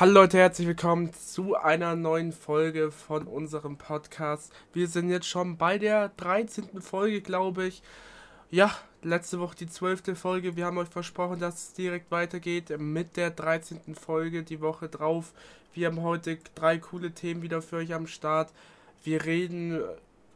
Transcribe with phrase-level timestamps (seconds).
[0.00, 4.52] Hallo Leute, herzlich willkommen zu einer neuen Folge von unserem Podcast.
[4.72, 6.80] Wir sind jetzt schon bei der 13.
[6.80, 7.82] Folge, glaube ich.
[8.48, 8.70] Ja,
[9.02, 10.16] letzte Woche die 12.
[10.16, 10.54] Folge.
[10.54, 13.96] Wir haben euch versprochen, dass es direkt weitergeht mit der 13.
[13.96, 15.32] Folge die Woche drauf.
[15.74, 18.52] Wir haben heute drei coole Themen wieder für euch am Start.
[19.02, 19.82] Wir reden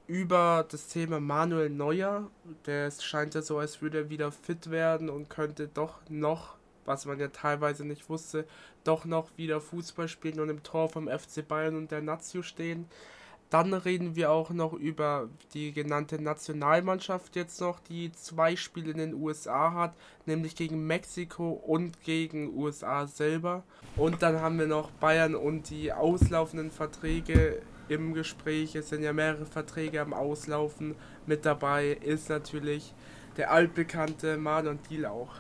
[0.09, 2.29] über das Thema Manuel Neuer.
[2.67, 7.07] Der scheint ja so, als würde er wieder fit werden und könnte doch noch was
[7.07, 8.46] man ja teilweise nicht wusste,
[8.85, 12.86] doch noch wieder Fußball spielen und im Tor vom FC Bayern und der Nazio stehen.
[13.53, 18.96] Dann reden wir auch noch über die genannte Nationalmannschaft jetzt noch, die zwei Spiele in
[18.96, 23.63] den USA hat, nämlich gegen Mexiko und gegen USA selber.
[23.94, 28.75] Und dann haben wir noch Bayern und die auslaufenden Verträge im Gespräch.
[28.75, 30.94] Es sind ja mehrere Verträge am Auslaufen.
[31.27, 32.94] Mit dabei ist natürlich
[33.36, 35.34] der altbekannte Marlon Diel auch.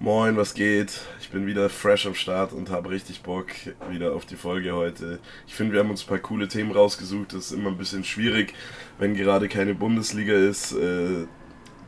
[0.00, 1.00] Moin, was geht?
[1.20, 3.46] Ich bin wieder fresh am Start und habe richtig Bock
[3.88, 5.20] wieder auf die Folge heute.
[5.46, 7.32] Ich finde, wir haben uns ein paar coole Themen rausgesucht.
[7.32, 8.54] Das ist immer ein bisschen schwierig,
[8.98, 11.26] wenn gerade keine Bundesliga ist, äh,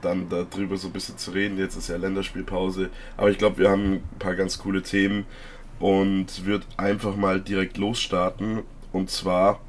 [0.01, 1.59] dann darüber so ein bisschen zu reden.
[1.59, 2.91] Jetzt ist ja Länderspielpause.
[3.17, 5.27] Aber ich glaube, wir haben ein paar ganz coole Themen
[5.81, 8.63] und würde einfach mal direkt losstarten.
[8.93, 9.61] Und zwar,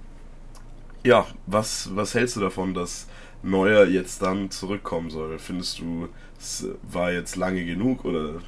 [1.03, 3.07] ja, was, was hältst du davon, dass
[3.45, 5.37] Neuer jetzt dann zurückkommen soll?
[5.39, 8.41] Findest du, es war jetzt lange genug oder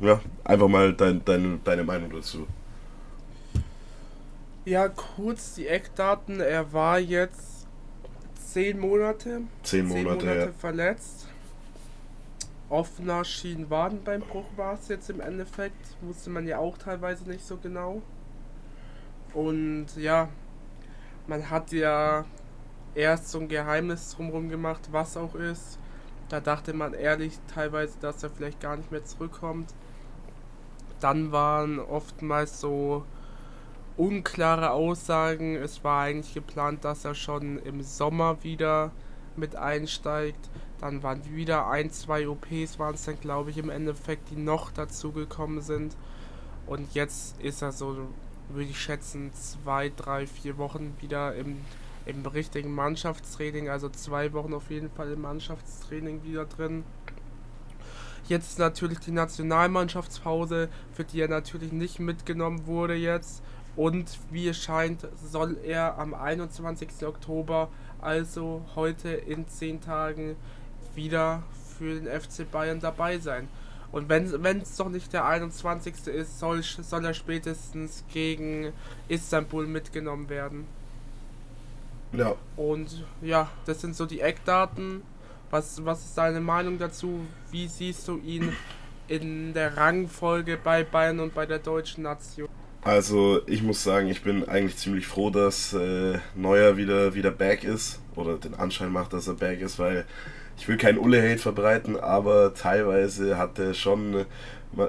[0.00, 2.46] ja, einfach mal dein, deine, deine Meinung dazu?
[4.64, 6.40] Ja, kurz die Eckdaten.
[6.40, 7.66] Er war jetzt
[8.34, 10.52] zehn Monate, zehn Monate, zehn Monate ja.
[10.52, 11.26] verletzt.
[12.68, 15.96] Offener Schienenwadenbeinbruch war es jetzt im Endeffekt.
[16.02, 18.02] Wusste man ja auch teilweise nicht so genau.
[19.34, 20.28] Und ja,
[21.26, 22.24] man hat ja
[22.94, 25.78] erst so ein Geheimnis drumherum gemacht, was auch ist.
[26.28, 29.74] Da dachte man ehrlich teilweise, dass er vielleicht gar nicht mehr zurückkommt.
[31.00, 33.04] Dann waren oftmals so
[33.96, 35.56] unklare Aussagen.
[35.56, 38.92] Es war eigentlich geplant, dass er schon im Sommer wieder
[39.36, 40.48] mit einsteigt.
[40.80, 44.70] Dann waren wieder ein, zwei OPs waren es dann, glaube ich, im Endeffekt, die noch
[44.70, 45.96] dazu gekommen sind.
[46.66, 47.96] Und jetzt ist er so,
[48.48, 51.58] würde ich schätzen, zwei, drei, vier Wochen wieder im
[52.10, 56.84] im richtigen Mannschaftstraining, also zwei Wochen auf jeden Fall im Mannschaftstraining wieder drin.
[58.28, 63.42] Jetzt natürlich die Nationalmannschaftspause, für die er natürlich nicht mitgenommen wurde jetzt.
[63.76, 67.06] Und wie es scheint, soll er am 21.
[67.06, 67.68] Oktober,
[68.00, 70.36] also heute in 10 Tagen,
[70.94, 71.42] wieder
[71.78, 73.48] für den FC Bayern dabei sein.
[73.92, 76.06] Und wenn es doch nicht der 21.
[76.06, 78.72] ist, soll, soll er spätestens gegen
[79.08, 80.66] Istanbul mitgenommen werden.
[82.12, 82.34] Ja.
[82.56, 85.02] Und ja, das sind so die Eckdaten.
[85.50, 87.26] Was, was ist deine Meinung dazu?
[87.50, 88.52] Wie siehst du ihn
[89.08, 92.48] in der Rangfolge bei Bayern und bei der deutschen Nation?
[92.82, 97.64] Also ich muss sagen, ich bin eigentlich ziemlich froh, dass äh, Neuer wieder, wieder back
[97.64, 98.00] ist.
[98.16, 100.04] Oder den Anschein macht, dass er back ist, weil
[100.56, 104.26] ich will keinen Ulle-Hate verbreiten, aber teilweise hat er schon,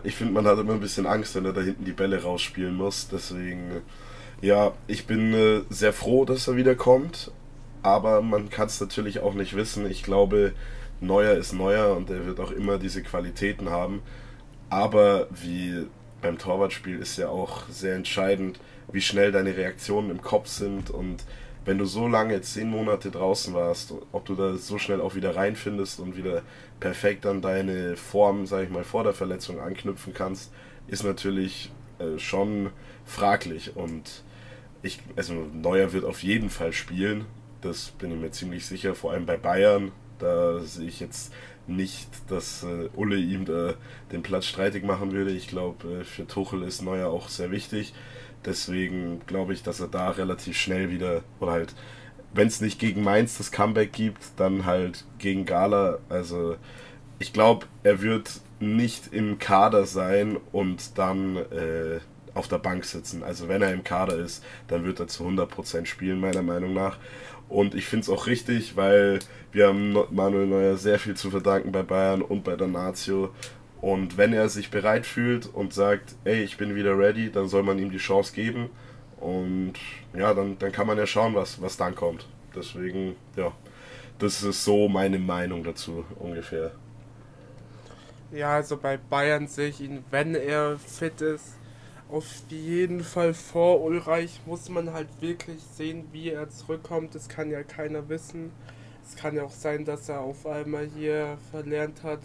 [0.03, 2.75] ich finde, man hat immer ein bisschen Angst, wenn er da hinten die Bälle rausspielen
[2.75, 3.07] muss.
[3.07, 3.81] Deswegen
[4.41, 7.31] ja, ich bin äh, sehr froh, dass er wiederkommt,
[7.83, 9.89] aber man kann es natürlich auch nicht wissen.
[9.89, 10.53] Ich glaube,
[10.99, 14.01] Neuer ist Neuer und er wird auch immer diese Qualitäten haben.
[14.69, 15.87] Aber wie
[16.21, 18.59] beim Torwartspiel ist ja auch sehr entscheidend,
[18.91, 21.23] wie schnell deine Reaktionen im Kopf sind und
[21.63, 25.35] wenn du so lange, zehn Monate draußen warst, ob du da so schnell auch wieder
[25.35, 26.41] reinfindest und wieder
[26.79, 30.51] perfekt an deine Form, sag ich mal, vor der Verletzung anknüpfen kannst,
[30.87, 32.71] ist natürlich äh, schon
[33.05, 34.23] fraglich und
[34.83, 37.25] ich, also Neuer wird auf jeden Fall spielen.
[37.61, 38.95] Das bin ich mir ziemlich sicher.
[38.95, 39.91] Vor allem bei Bayern.
[40.19, 41.33] Da sehe ich jetzt
[41.67, 43.75] nicht, dass äh, Ulle ihm da
[44.11, 45.31] den Platz streitig machen würde.
[45.31, 47.93] Ich glaube, äh, für Tuchel ist Neuer auch sehr wichtig.
[48.45, 51.75] Deswegen glaube ich, dass er da relativ schnell wieder, oder halt,
[52.33, 55.99] wenn es nicht gegen Mainz das Comeback gibt, dann halt gegen Gala.
[56.09, 56.55] Also
[57.19, 61.99] ich glaube, er wird nicht im Kader sein und dann äh,
[62.33, 63.23] auf der Bank sitzen.
[63.23, 66.97] Also wenn er im Kader ist, dann wird er zu 100% spielen, meiner Meinung nach.
[67.49, 69.19] Und ich finde es auch richtig, weil
[69.51, 73.31] wir haben Manuel Neuer sehr viel zu verdanken bei Bayern und bei der Nazio.
[73.81, 77.63] Und wenn er sich bereit fühlt und sagt, ey, ich bin wieder ready, dann soll
[77.63, 78.69] man ihm die Chance geben.
[79.19, 79.73] Und
[80.13, 82.25] ja, dann, dann kann man ja schauen, was, was dann kommt.
[82.55, 83.51] Deswegen, ja,
[84.19, 86.71] das ist so meine Meinung dazu ungefähr.
[88.31, 91.57] Ja, also bei Bayern sehe ich ihn, wenn er fit ist,
[92.11, 97.15] auf jeden Fall vor Ulreich muss man halt wirklich sehen, wie er zurückkommt.
[97.15, 98.51] Das kann ja keiner wissen.
[99.07, 102.19] Es kann ja auch sein, dass er auf einmal hier verlernt hat,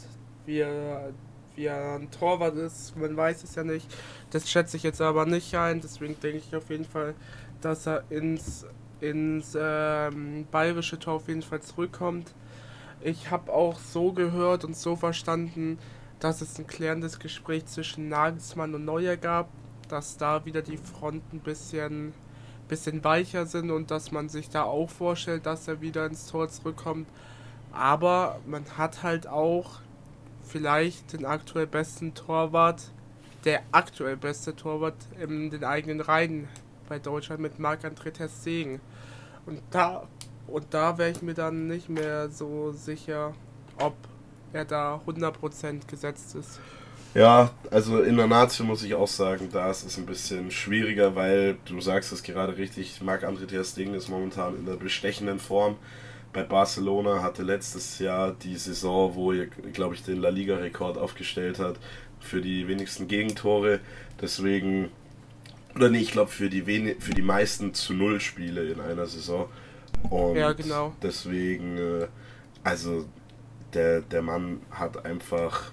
[0.45, 1.13] wie er,
[1.55, 2.97] wie er ein Torwart ist.
[2.97, 3.87] Man weiß es ja nicht.
[4.31, 5.81] Das schätze ich jetzt aber nicht ein.
[5.81, 7.15] Deswegen denke ich auf jeden Fall,
[7.61, 8.67] dass er ins,
[9.01, 12.35] ins ähm, bayerische Tor auf jeden Fall zurückkommt.
[13.01, 15.79] Ich habe auch so gehört und so verstanden,
[16.19, 19.49] dass es ein klärendes Gespräch zwischen Nagelsmann und Neuer gab,
[19.89, 22.15] dass da wieder die Fronten ein bisschen,
[22.69, 26.49] bisschen weicher sind und dass man sich da auch vorstellt, dass er wieder ins Tor
[26.49, 27.09] zurückkommt.
[27.73, 29.81] Aber man hat halt auch
[30.43, 32.91] vielleicht den aktuell besten Torwart,
[33.45, 36.49] der aktuell beste Torwart in den eigenen Reihen
[36.89, 38.29] bei Deutschland mit Marc-André Ter.
[39.45, 40.07] Und da,
[40.47, 43.35] und da wäre ich mir dann nicht mehr so sicher,
[43.79, 43.95] ob
[44.53, 46.61] er da 100% gesetzt ist.
[47.17, 51.15] Ja, also in der Nazio muss ich auch sagen, da ist es ein bisschen schwieriger,
[51.15, 55.77] weil du sagst es gerade richtig, Marc-André Ter Stegen ist momentan in der bestechenden Form.
[56.35, 61.59] Bei Barcelona hatte letztes Jahr die Saison, wo er, glaube ich, den La Liga-Rekord aufgestellt
[61.59, 61.77] hat
[62.21, 63.81] für die wenigsten Gegentore.
[64.21, 64.91] Deswegen,
[65.75, 69.49] oder nee, ich glaube für die für die meisten zu Null Spiele in einer Saison.
[70.11, 70.93] Und ja, genau.
[71.03, 72.09] Deswegen, äh,
[72.63, 73.07] also
[73.73, 75.73] der, der Mann hat einfach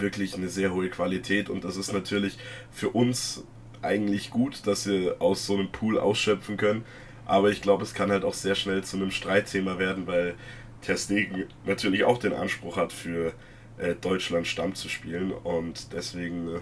[0.00, 2.38] wirklich eine sehr hohe Qualität und das ist natürlich
[2.70, 3.44] für uns
[3.82, 6.84] eigentlich gut, dass wir aus so einem Pool ausschöpfen können.
[7.26, 10.34] Aber ich glaube, es kann halt auch sehr schnell zu einem Streitthema werden, weil
[10.82, 10.96] Ter
[11.64, 13.32] natürlich auch den Anspruch hat, für
[13.78, 15.32] äh, Deutschland Stamm zu spielen.
[15.32, 16.60] Und deswegen, äh,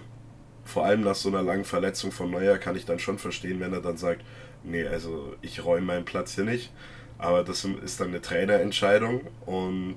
[0.63, 3.73] vor allem nach so einer langen Verletzung von Neuer, kann ich dann schon verstehen, wenn
[3.73, 4.23] er dann sagt,
[4.63, 6.71] nee, also ich räume meinen Platz hier nicht.
[7.17, 9.95] Aber das ist dann eine Trainerentscheidung und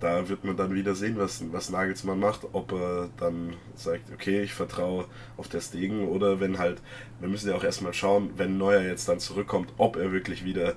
[0.00, 4.42] da wird man dann wieder sehen, was, was Nagelsmann macht, ob er dann sagt, okay,
[4.42, 5.06] ich vertraue
[5.36, 6.82] auf der Stegen oder wenn halt,
[7.20, 10.74] wir müssen ja auch erstmal schauen, wenn Neuer jetzt dann zurückkommt, ob er wirklich wieder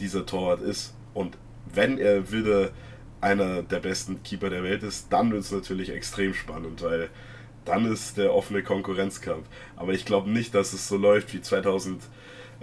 [0.00, 0.94] dieser Torwart ist.
[1.12, 1.36] Und
[1.72, 2.70] wenn er wieder
[3.20, 7.08] einer der besten Keeper der Welt ist, dann wird es natürlich extrem spannend, weil
[7.64, 9.46] dann ist der offene Konkurrenzkampf.
[9.76, 12.02] Aber ich glaube nicht, dass es so läuft wie 2000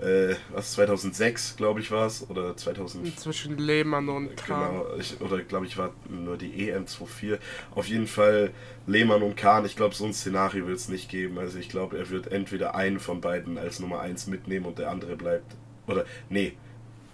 [0.02, 3.20] äh, was 2006, glaube ich, war es, oder 2000.
[3.20, 4.72] Zwischen Lehmann und Kahn.
[4.72, 7.40] Genau, ich, oder glaube ich, war nur die EM 24.
[7.76, 8.52] Auf jeden Fall
[8.88, 9.66] Lehmann und Kahn.
[9.66, 11.38] Ich glaube, so ein Szenario wird es nicht geben.
[11.38, 14.90] Also ich glaube, er wird entweder einen von beiden als Nummer 1 mitnehmen und der
[14.90, 15.56] andere bleibt.
[15.86, 16.54] Oder, nee,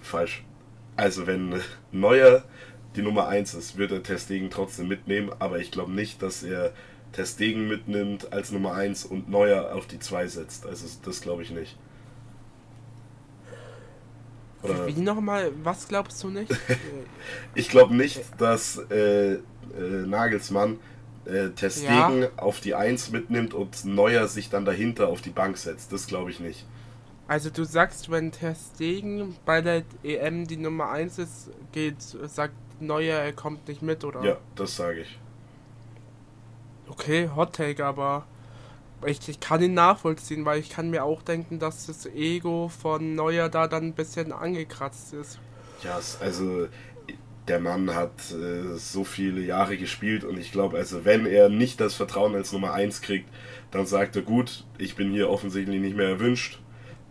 [0.02, 0.44] falsch.
[0.96, 1.62] Also wenn
[1.92, 2.46] Neuer
[2.96, 6.72] die Nummer 1 ist, wird er Testegen trotzdem mitnehmen, aber ich glaube nicht, dass er
[7.12, 10.66] Testegen mitnimmt als Nummer 1 und Neuer auf die 2 setzt.
[10.66, 11.76] Also das glaube ich nicht.
[14.70, 15.52] Oder Wie nochmal?
[15.64, 16.52] Was glaubst du nicht?
[17.56, 19.40] ich glaube nicht, dass äh, äh,
[20.06, 20.80] Nagelsmann
[21.26, 22.30] äh, Testegen ja.
[22.38, 25.92] auf die 1 mitnimmt und Neuer sich dann dahinter auf die Bank setzt.
[25.92, 26.66] Das glaube ich nicht.
[27.28, 33.20] Also du sagst, wenn Testegen bei der EM die Nummer 1 ist, geht, sagt Neuer,
[33.20, 34.24] er kommt nicht mit, oder?
[34.24, 35.20] Ja, das sage ich.
[36.88, 38.26] Okay, Hot Take, aber
[39.06, 43.16] ich, ich kann ihn nachvollziehen, weil ich kann mir auch denken, dass das Ego von
[43.16, 45.40] Neuer da dann ein bisschen angekratzt ist.
[45.84, 46.68] Ja, also
[47.48, 51.80] der Mann hat äh, so viele Jahre gespielt und ich glaube, also wenn er nicht
[51.80, 53.30] das Vertrauen als Nummer 1 kriegt,
[53.72, 56.60] dann sagt er, gut, ich bin hier offensichtlich nicht mehr erwünscht,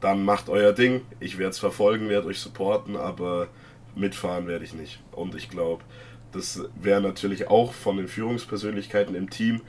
[0.01, 3.49] dann macht euer Ding, ich werde es verfolgen, werde euch supporten, aber
[3.95, 5.03] mitfahren werde ich nicht.
[5.13, 5.85] Und ich glaube,
[6.33, 9.63] das wäre natürlich auch von den Führungspersönlichkeiten im Team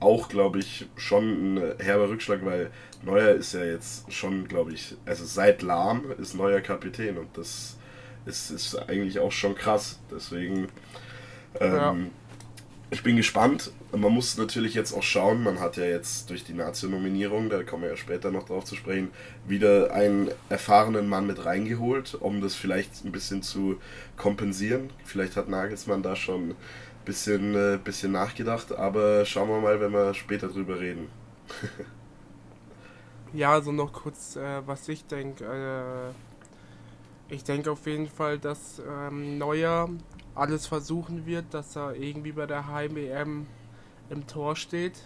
[0.00, 2.70] auch, glaube ich, schon ein herber Rückschlag, weil
[3.02, 7.76] Neuer ist ja jetzt schon, glaube ich, also seit Lahm ist Neuer Kapitän und das
[8.26, 9.98] ist, ist eigentlich auch schon krass.
[10.10, 10.68] Deswegen,
[11.60, 11.96] ähm, ja.
[12.90, 13.72] ich bin gespannt.
[13.90, 17.84] Man muss natürlich jetzt auch schauen, man hat ja jetzt durch die Nazi-Nominierung, da kommen
[17.84, 19.10] wir ja später noch drauf zu sprechen,
[19.46, 23.80] wieder einen erfahrenen Mann mit reingeholt, um das vielleicht ein bisschen zu
[24.18, 24.90] kompensieren.
[25.04, 26.54] Vielleicht hat Nagelsmann da schon
[27.08, 31.08] bisschen, äh, bisschen nachgedacht, aber schauen wir mal, wenn wir später drüber reden.
[33.32, 35.44] ja, also noch kurz, äh, was ich denke.
[35.44, 39.88] Äh, ich denke auf jeden Fall, dass ähm, Neuer
[40.34, 43.46] alles versuchen wird, dass er irgendwie bei der Heim-EM
[44.10, 45.00] im Tor steht.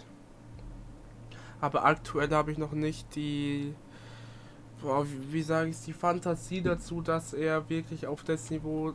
[1.61, 3.73] Aber aktuell habe ich noch nicht die,
[4.81, 8.93] boah, wie, wie sage ich die Fantasie dazu, dass er wirklich auf das Niveau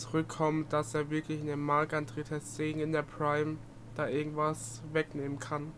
[0.00, 3.56] zurückkommt, dass er wirklich in dem Marc-André Testegen in der Prime
[3.94, 5.72] da irgendwas wegnehmen kann.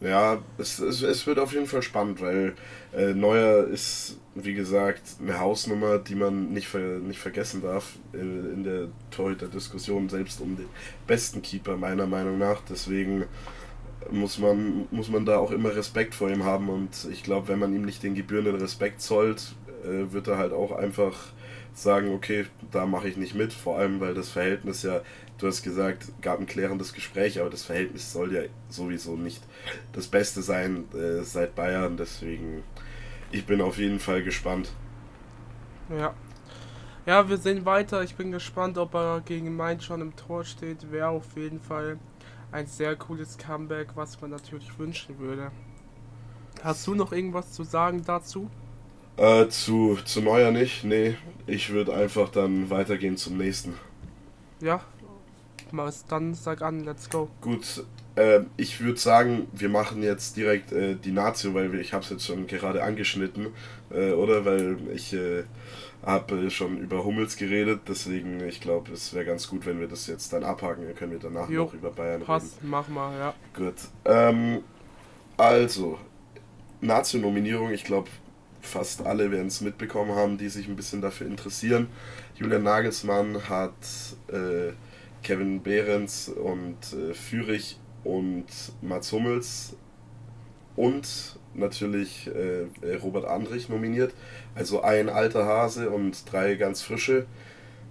[0.00, 2.54] Ja, es, es, es wird auf jeden Fall spannend, weil
[2.92, 8.52] äh, Neuer ist, wie gesagt, eine Hausnummer, die man nicht, ver, nicht vergessen darf in,
[8.52, 10.66] in der Torhüter-Diskussion, selbst um den
[11.06, 12.60] besten Keeper meiner Meinung nach.
[12.68, 13.26] Deswegen
[14.10, 17.60] muss man, muss man da auch immer Respekt vor ihm haben und ich glaube, wenn
[17.60, 21.16] man ihm nicht den gebührenden Respekt zollt, äh, wird er halt auch einfach
[21.74, 25.00] sagen, okay, da mache ich nicht mit, vor allem weil das Verhältnis ja,
[25.38, 29.42] du hast gesagt, gab ein klärendes Gespräch, aber das Verhältnis soll ja sowieso nicht
[29.92, 32.62] das Beste sein äh, seit Bayern, deswegen
[33.30, 34.72] ich bin auf jeden Fall gespannt.
[35.88, 36.14] Ja.
[37.04, 38.02] Ja, wir sehen weiter.
[38.04, 40.92] Ich bin gespannt, ob er gegen Mainz schon im Tor steht.
[40.92, 41.98] Wäre auf jeden Fall
[42.52, 45.50] ein sehr cooles Comeback, was man natürlich wünschen würde.
[46.62, 48.48] Hast du noch irgendwas zu sagen dazu?
[49.16, 51.16] Äh, zu, zu Neuer nicht, nee.
[51.46, 53.74] Ich würde einfach dann weitergehen zum nächsten.
[54.60, 54.80] Ja,
[56.08, 57.28] dann sag an, let's go.
[57.40, 57.84] Gut,
[58.16, 62.10] äh, ich würde sagen, wir machen jetzt direkt äh, die Nazio, weil ich habe es
[62.10, 63.48] jetzt schon gerade angeschnitten,
[63.90, 64.44] äh, oder?
[64.44, 65.44] Weil ich äh,
[66.04, 70.06] habe schon über Hummels geredet, deswegen ich glaube, es wäre ganz gut, wenn wir das
[70.06, 70.84] jetzt dann abhaken.
[70.84, 72.70] Dann können wir danach jo, noch über Bayern passt, reden.
[72.70, 73.34] Passt, mach mal, ja.
[73.56, 73.76] Gut.
[74.04, 74.62] Ähm,
[75.36, 75.98] also,
[76.80, 78.10] Nazio-Nominierung, ich glaube,
[78.62, 81.88] fast alle werden es mitbekommen haben, die sich ein bisschen dafür interessieren.
[82.36, 83.72] Julian Nagelsmann hat
[84.28, 84.72] äh,
[85.22, 88.46] Kevin Behrens und äh, Fürich und
[88.80, 89.76] Mats Hummels
[90.76, 94.14] und natürlich äh, Robert Andrich nominiert.
[94.54, 97.26] Also ein alter Hase und drei ganz frische.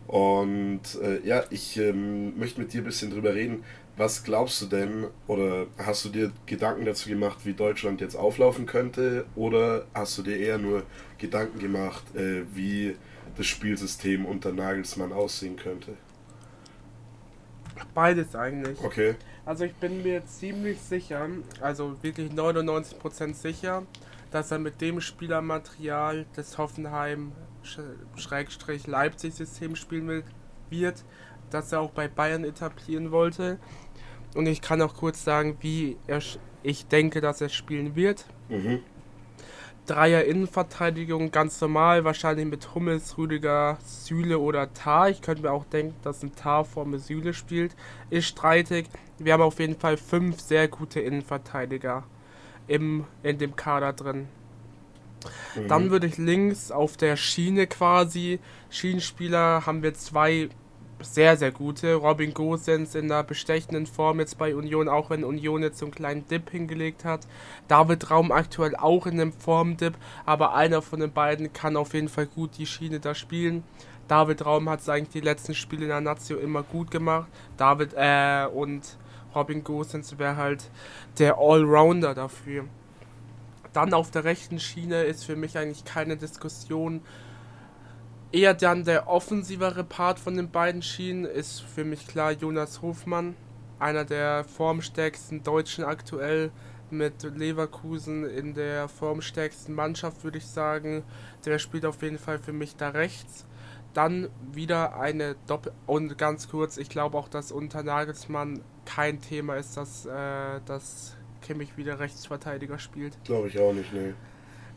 [0.07, 3.63] Und äh, ja, ich ähm, möchte mit dir ein bisschen drüber reden.
[3.97, 8.65] Was glaubst du denn, oder hast du dir Gedanken dazu gemacht, wie Deutschland jetzt auflaufen
[8.65, 10.83] könnte, oder hast du dir eher nur
[11.17, 12.95] Gedanken gemacht, äh, wie
[13.37, 15.93] das Spielsystem unter Nagelsmann aussehen könnte?
[17.93, 18.79] Beides eigentlich.
[18.83, 19.15] Okay.
[19.45, 21.27] Also ich bin mir ziemlich sicher,
[21.59, 23.83] also wirklich 99% sicher,
[24.29, 27.31] dass er mit dem Spielermaterial des Hoffenheim
[28.87, 30.23] Leipzig System spielen
[30.69, 31.03] wird,
[31.53, 33.59] das er auch bei Bayern etablieren wollte.
[34.35, 36.21] Und ich kann auch kurz sagen, wie er,
[36.63, 38.25] ich denke, dass er spielen wird.
[38.49, 38.79] Mhm.
[39.87, 45.09] Dreier Innenverteidigung ganz normal, wahrscheinlich mit Hummels, Rüdiger, Süle oder Tar.
[45.09, 47.75] Ich könnte mir auch denken, dass ein Tar vor Süle spielt.
[48.09, 48.87] Ist streitig.
[49.17, 52.03] Wir haben auf jeden Fall fünf sehr gute Innenverteidiger
[52.67, 54.27] im, in dem Kader drin.
[55.55, 55.67] Mhm.
[55.67, 58.39] Dann würde ich links auf der Schiene quasi,
[58.69, 60.49] Schienenspieler, haben wir zwei
[61.03, 61.95] sehr, sehr gute.
[61.95, 65.93] Robin Gosens in einer bestechenden Form jetzt bei Union, auch wenn Union jetzt so einen
[65.93, 67.27] kleinen Dip hingelegt hat.
[67.67, 69.93] David Raum aktuell auch in einem Formdip,
[70.25, 73.63] aber einer von den beiden kann auf jeden Fall gut die Schiene da spielen.
[74.07, 77.29] David Raum hat es eigentlich die letzten Spiele in der Nazio immer gut gemacht.
[77.57, 78.97] David äh, und
[79.33, 80.69] Robin Gosens wäre halt
[81.17, 82.65] der Allrounder dafür.
[83.73, 87.01] Dann auf der rechten Schiene ist für mich eigentlich keine Diskussion
[88.33, 93.35] Eher dann der offensivere Part von den beiden Schienen ist für mich klar Jonas Hofmann,
[93.77, 96.51] einer der formstärksten Deutschen aktuell
[96.89, 101.03] mit Leverkusen in der formstärksten Mannschaft, würde ich sagen.
[101.45, 103.45] Der spielt auf jeden Fall für mich da rechts.
[103.93, 105.73] Dann wieder eine Doppel...
[105.85, 111.17] Und ganz kurz, ich glaube auch, dass unter Nagelsmann kein Thema ist, dass, äh, dass
[111.41, 113.21] Kimmich wieder Rechtsverteidiger spielt.
[113.25, 114.13] Glaube ich auch nicht, nee.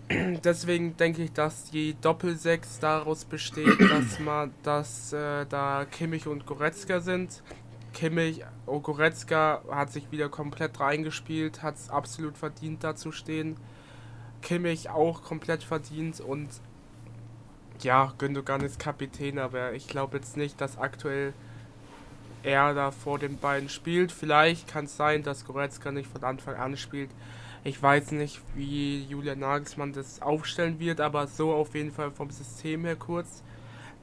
[0.45, 6.47] Deswegen denke ich, dass die Doppelsechs daraus besteht, dass man, dass äh, da Kimmich und
[6.47, 7.43] Goretzka sind.
[7.93, 13.57] Kimmich, oh, Goretzka hat sich wieder komplett reingespielt, hat es absolut verdient, da zu stehen.
[14.43, 16.49] Kimmich auch komplett verdient und
[17.81, 21.33] ja, Gündogan ist Kapitän, aber ich glaube jetzt nicht, dass aktuell
[22.43, 24.13] er da vor den beiden spielt.
[24.13, 27.11] Vielleicht kann es sein, dass Goretzka nicht von Anfang an spielt.
[27.67, 32.29] Ich weiß nicht, wie Julian Nagelsmann das aufstellen wird, aber so auf jeden Fall vom
[32.29, 33.43] System her kurz.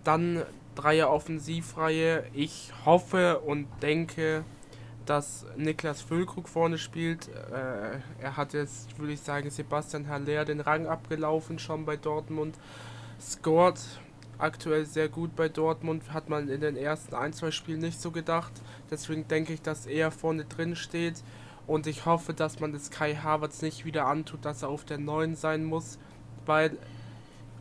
[0.04, 2.26] Dann Dreier Offensivreihe.
[2.34, 4.44] Ich hoffe und denke,
[5.06, 7.28] dass Niklas Füllkrug vorne spielt.
[7.28, 12.58] Äh, er hat jetzt, würde ich sagen, Sebastian Haller den Rang abgelaufen schon bei Dortmund.
[13.20, 13.80] Scored
[14.40, 18.10] aktuell sehr gut bei Dortmund, hat man in den ersten ein, zwei Spielen nicht so
[18.10, 18.54] gedacht.
[18.90, 21.22] Deswegen denke ich, dass er vorne drin steht.
[21.68, 24.98] Und ich hoffe, dass man das Kai Havertz nicht wieder antut, dass er auf der
[24.98, 26.00] 9 sein muss.
[26.46, 26.78] Weil,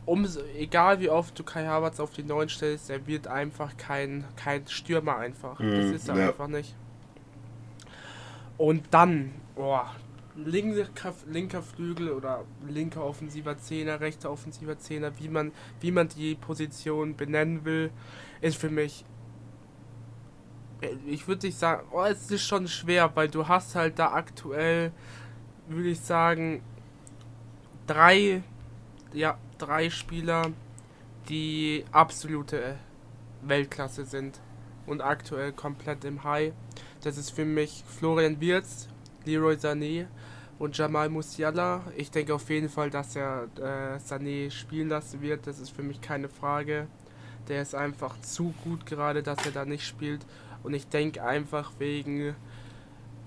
[0.05, 4.25] umso, egal wie oft du Kai Havertz auf die 9 stellst, er wird einfach kein,
[4.35, 5.59] kein Stürmer einfach.
[5.59, 6.27] Mhm, das ist er ja.
[6.29, 6.75] einfach nicht.
[8.57, 9.91] Und dann, boah,
[10.35, 16.35] linker, linker Flügel oder linker offensiver Zehner, rechter offensiver Zehner, wie man, wie man die
[16.35, 17.91] Position benennen will,
[18.41, 19.05] ist für mich
[21.05, 24.91] ich würde nicht sagen, oh, es ist schon schwer, weil du hast halt da aktuell,
[25.67, 26.61] würde ich sagen,
[27.87, 28.43] drei,
[29.13, 30.51] ja, drei Spieler,
[31.29, 32.77] die absolute
[33.41, 34.39] Weltklasse sind
[34.85, 36.53] und aktuell komplett im High.
[37.01, 38.87] Das ist für mich Florian Wirz,
[39.25, 40.07] Leroy Sané,
[40.61, 41.81] und Jamal Musiala.
[41.97, 45.47] Ich denke auf jeden Fall, dass er äh, Sané spielen lassen wird.
[45.47, 46.87] Das ist für mich keine Frage.
[47.47, 50.23] Der ist einfach zu gut gerade, dass er da nicht spielt.
[50.63, 52.35] Und ich denke einfach wegen,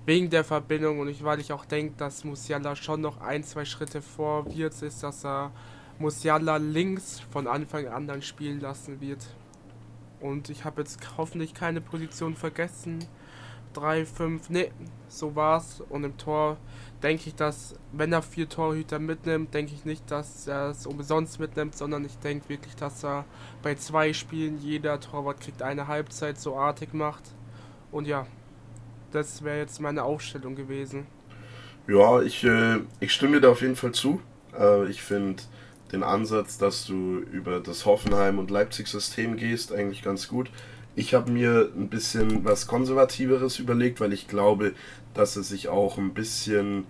[0.07, 3.65] wegen der Verbindung und ich, weil ich auch denke, dass Musiala schon noch ein, zwei
[3.65, 5.51] Schritte vor Wirtz ist, dass er
[5.99, 9.25] Musiala links von Anfang an dann spielen lassen wird.
[10.21, 13.05] Und ich habe jetzt hoffentlich keine Position vergessen.
[13.75, 14.71] 3, 5, ne,
[15.09, 15.83] so war's.
[15.89, 16.57] Und im Tor
[17.03, 21.39] denke ich, dass, wenn er vier Torhüter mitnimmt, denke ich nicht, dass er es umsonst
[21.39, 23.25] mitnimmt, sondern ich denke wirklich, dass er
[23.63, 27.23] bei zwei Spielen jeder Torwart kriegt eine Halbzeit so artig macht.
[27.93, 28.27] Und ja,
[29.13, 31.07] das wäre jetzt meine Aufstellung gewesen.
[31.87, 34.21] Ja, ich, äh, ich stimme dir da auf jeden Fall zu.
[34.59, 35.43] Äh, ich finde
[35.93, 40.51] den Ansatz, dass du über das Hoffenheim- und Leipzig-System gehst, eigentlich ganz gut.
[40.97, 44.75] Ich habe mir ein bisschen was Konservativeres überlegt, weil ich glaube,
[45.13, 46.87] dass es sich auch ein bisschen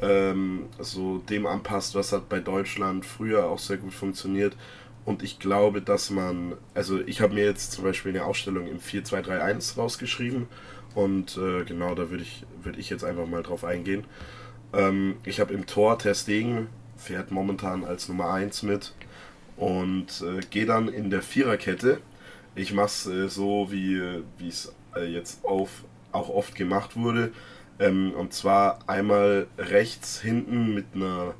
[0.00, 4.56] ähm, so dem anpasst, was hat bei Deutschland früher auch sehr gut funktioniert.
[5.04, 8.80] Und ich glaube, dass man, also ich habe mir jetzt zum Beispiel eine Ausstellung im
[8.80, 10.48] 4-2-3-1 rausgeschrieben
[10.96, 14.04] und äh, genau da würde ich, würd ich jetzt einfach mal drauf eingehen.
[14.72, 18.94] Ähm, ich habe im Tor Ter Stegen, fährt momentan als Nummer 1 mit
[19.56, 22.00] und äh, gehe dann in der Viererkette.
[22.56, 24.00] Ich mache es äh, so, wie
[24.48, 27.30] es äh, jetzt auf, auch oft gemacht wurde.
[27.78, 31.34] Ähm, und zwar einmal rechts hinten mit einer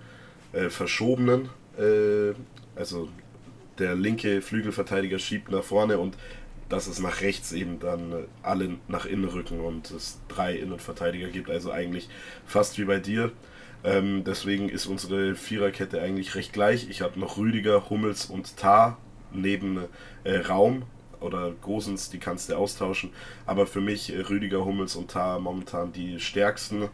[0.52, 2.34] äh, verschobenen, äh,
[2.78, 3.08] also
[3.78, 6.16] der linke Flügelverteidiger schiebt nach vorne und
[6.68, 11.48] dass es nach rechts eben dann alle nach innen rücken und es drei Innenverteidiger gibt,
[11.48, 12.10] also eigentlich
[12.44, 13.32] fast wie bei dir.
[13.84, 16.90] Ähm, deswegen ist unsere Viererkette eigentlich recht gleich.
[16.90, 18.98] Ich habe noch Rüdiger, Hummels und Tar
[19.32, 19.78] neben
[20.24, 20.82] äh, Raum
[21.20, 23.10] oder Gosens, die kannst du austauschen.
[23.46, 26.88] Aber für mich äh, Rüdiger, Hummels und Tar momentan die stärksten.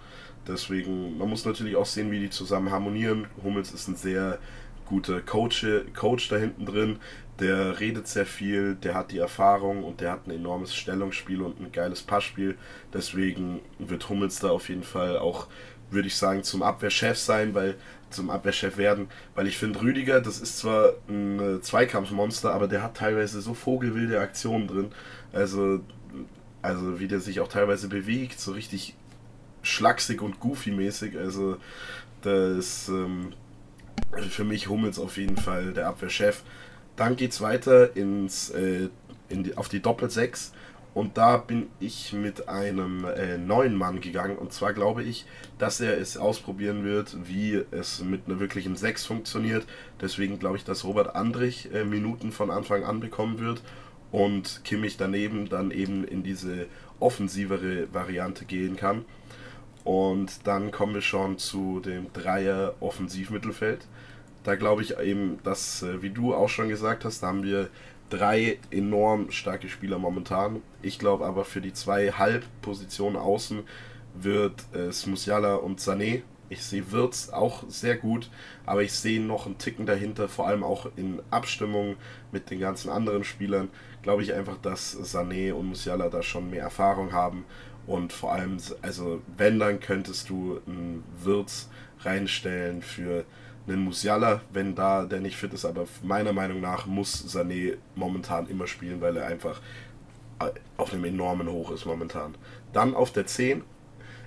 [0.46, 3.26] Deswegen, man muss natürlich auch sehen, wie die zusammen harmonieren.
[3.42, 4.38] Hummels ist ein sehr
[4.86, 5.64] guter Coach,
[5.94, 6.98] Coach da hinten drin.
[7.38, 11.60] Der redet sehr viel, der hat die Erfahrung und der hat ein enormes Stellungsspiel und
[11.60, 12.56] ein geiles Passspiel.
[12.92, 15.48] Deswegen wird Hummels da auf jeden Fall auch,
[15.92, 17.76] würde ich sagen, zum Abwehrchef sein, weil
[18.10, 22.96] zum Abwehrchef werden, weil ich finde, Rüdiger, das ist zwar ein Zweikampfmonster, aber der hat
[22.96, 24.92] teilweise so vogelwilde Aktionen drin.
[25.32, 25.80] Also,
[26.60, 28.94] also wie der sich auch teilweise bewegt, so richtig
[29.62, 31.18] schlaksig und goofy-mäßig.
[31.18, 31.56] Also,
[32.20, 33.32] das ähm,
[34.28, 36.42] für mich Hummels auf jeden Fall der Abwehrchef.
[36.96, 38.88] Dann geht es weiter ins, äh,
[39.28, 40.50] in die, auf die Doppel-6
[40.94, 44.36] und da bin ich mit einem äh, neuen Mann gegangen.
[44.36, 45.24] Und zwar glaube ich,
[45.58, 49.66] dass er es ausprobieren wird, wie es mit einer wirklichen 6 funktioniert.
[50.00, 53.62] Deswegen glaube ich, dass Robert Andrich äh, Minuten von Anfang an bekommen wird.
[54.10, 56.66] Und Kimmich daneben dann eben in diese
[57.00, 59.06] offensivere Variante gehen kann.
[59.84, 63.86] Und dann kommen wir schon zu dem Dreier Offensivmittelfeld.
[64.44, 67.70] Da glaube ich eben, dass, äh, wie du auch schon gesagt hast, da haben wir
[68.12, 70.60] drei enorm starke Spieler momentan.
[70.82, 73.62] Ich glaube aber für die zwei Halbpositionen außen
[74.14, 76.22] wird es Musiala und Sané.
[76.50, 78.30] Ich sehe Wirtz auch sehr gut,
[78.66, 81.96] aber ich sehe noch einen Ticken dahinter, vor allem auch in Abstimmung
[82.30, 83.70] mit den ganzen anderen Spielern.
[84.02, 87.46] Glaube ich einfach, dass Sané und Musiala da schon mehr Erfahrung haben
[87.86, 91.70] und vor allem, also wenn, dann könntest du einen Wirtz
[92.00, 93.24] reinstellen für
[93.66, 98.48] einen Musiala, wenn da der nicht fit ist, aber meiner Meinung nach muss Sané momentan
[98.48, 99.60] immer spielen, weil er einfach
[100.40, 102.34] äh, auf einem enormen Hoch ist momentan.
[102.72, 103.62] Dann auf der 10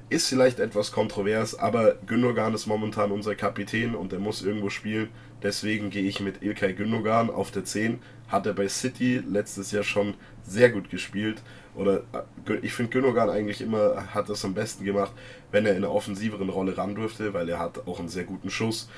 [0.09, 5.09] ist vielleicht etwas kontrovers, aber Gündogan ist momentan unser Kapitän und er muss irgendwo spielen.
[5.41, 7.99] Deswegen gehe ich mit Ilkay Gündogan auf der 10.
[8.27, 11.41] Hat er bei City letztes Jahr schon sehr gut gespielt.
[11.75, 12.03] Oder
[12.47, 15.11] äh, ich finde Gündogan eigentlich immer hat das am besten gemacht,
[15.51, 18.49] wenn er in einer offensiveren Rolle ran durfte, weil er hat auch einen sehr guten
[18.49, 18.89] Schuss.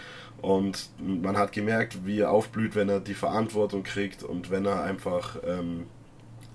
[0.41, 4.83] Und man hat gemerkt, wie er aufblüht, wenn er die Verantwortung kriegt und wenn er
[4.83, 5.87] einfach ähm,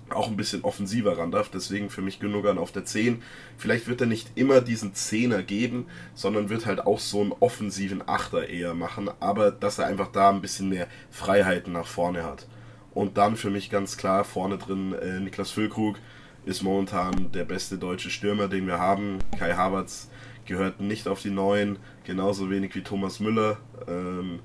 [0.09, 1.49] auch ein bisschen offensiver ran darf.
[1.49, 3.21] Deswegen für mich Gündogan auf der 10.
[3.57, 8.07] Vielleicht wird er nicht immer diesen Zehner geben, sondern wird halt auch so einen offensiven
[8.07, 12.47] Achter eher machen, aber dass er einfach da ein bisschen mehr Freiheiten nach vorne hat.
[12.93, 15.97] Und dann für mich ganz klar vorne drin äh, Niklas Füllkrug
[16.45, 19.19] ist momentan der beste deutsche Stürmer, den wir haben.
[19.37, 20.09] Kai Havertz
[20.45, 23.57] gehört nicht auf die Neuen, genauso wenig wie Thomas Müller.
[23.87, 24.39] Ähm,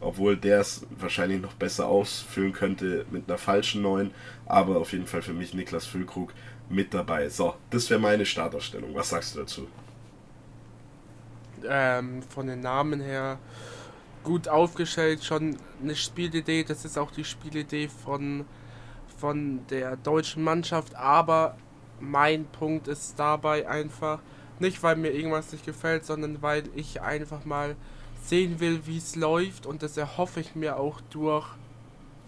[0.00, 4.10] obwohl der es wahrscheinlich noch besser ausfüllen könnte mit einer falschen Neuen.
[4.46, 6.34] Aber auf jeden Fall für mich Niklas Füllkrug
[6.68, 7.28] mit dabei.
[7.28, 8.94] So, das wäre meine Startausstellung.
[8.94, 9.68] Was sagst du dazu?
[11.66, 13.38] Ähm, von den Namen her
[14.22, 16.64] gut aufgestellt, schon eine Spielidee.
[16.64, 18.44] Das ist auch die Spielidee von,
[19.24, 20.96] von der deutschen Mannschaft.
[20.96, 21.56] Aber
[21.98, 24.20] mein Punkt ist dabei einfach,
[24.58, 27.74] Nicht, weil mir irgendwas nicht gefällt, sondern weil ich einfach mal
[28.22, 29.64] sehen will, wie es läuft.
[29.64, 31.46] Und das erhoffe ich mir auch durch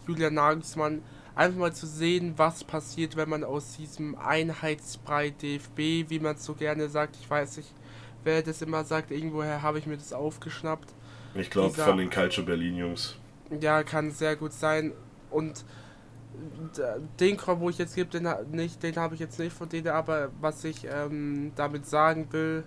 [0.08, 1.02] Julian Nagelsmann.
[1.34, 6.54] Einfach mal zu sehen, was passiert, wenn man aus diesem Einheitsbrei DFB, wie man so
[6.54, 7.74] gerne sagt, ich weiß nicht,
[8.24, 10.94] wer das immer sagt, irgendwoher habe ich mir das aufgeschnappt.
[11.34, 13.16] Ich glaube von den Calcio Berlin Jungs.
[13.60, 14.92] Ja, kann sehr gut sein.
[15.30, 15.62] Und
[17.20, 19.88] den Chor, wo ich jetzt gebe, den, nicht, den habe ich jetzt nicht von denen,
[19.88, 22.64] aber was ich ähm, damit sagen will,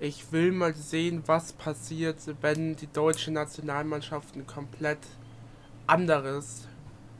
[0.00, 4.98] ich will mal sehen, was passiert, wenn die deutsche Nationalmannschaft ein komplett
[5.86, 6.66] anderes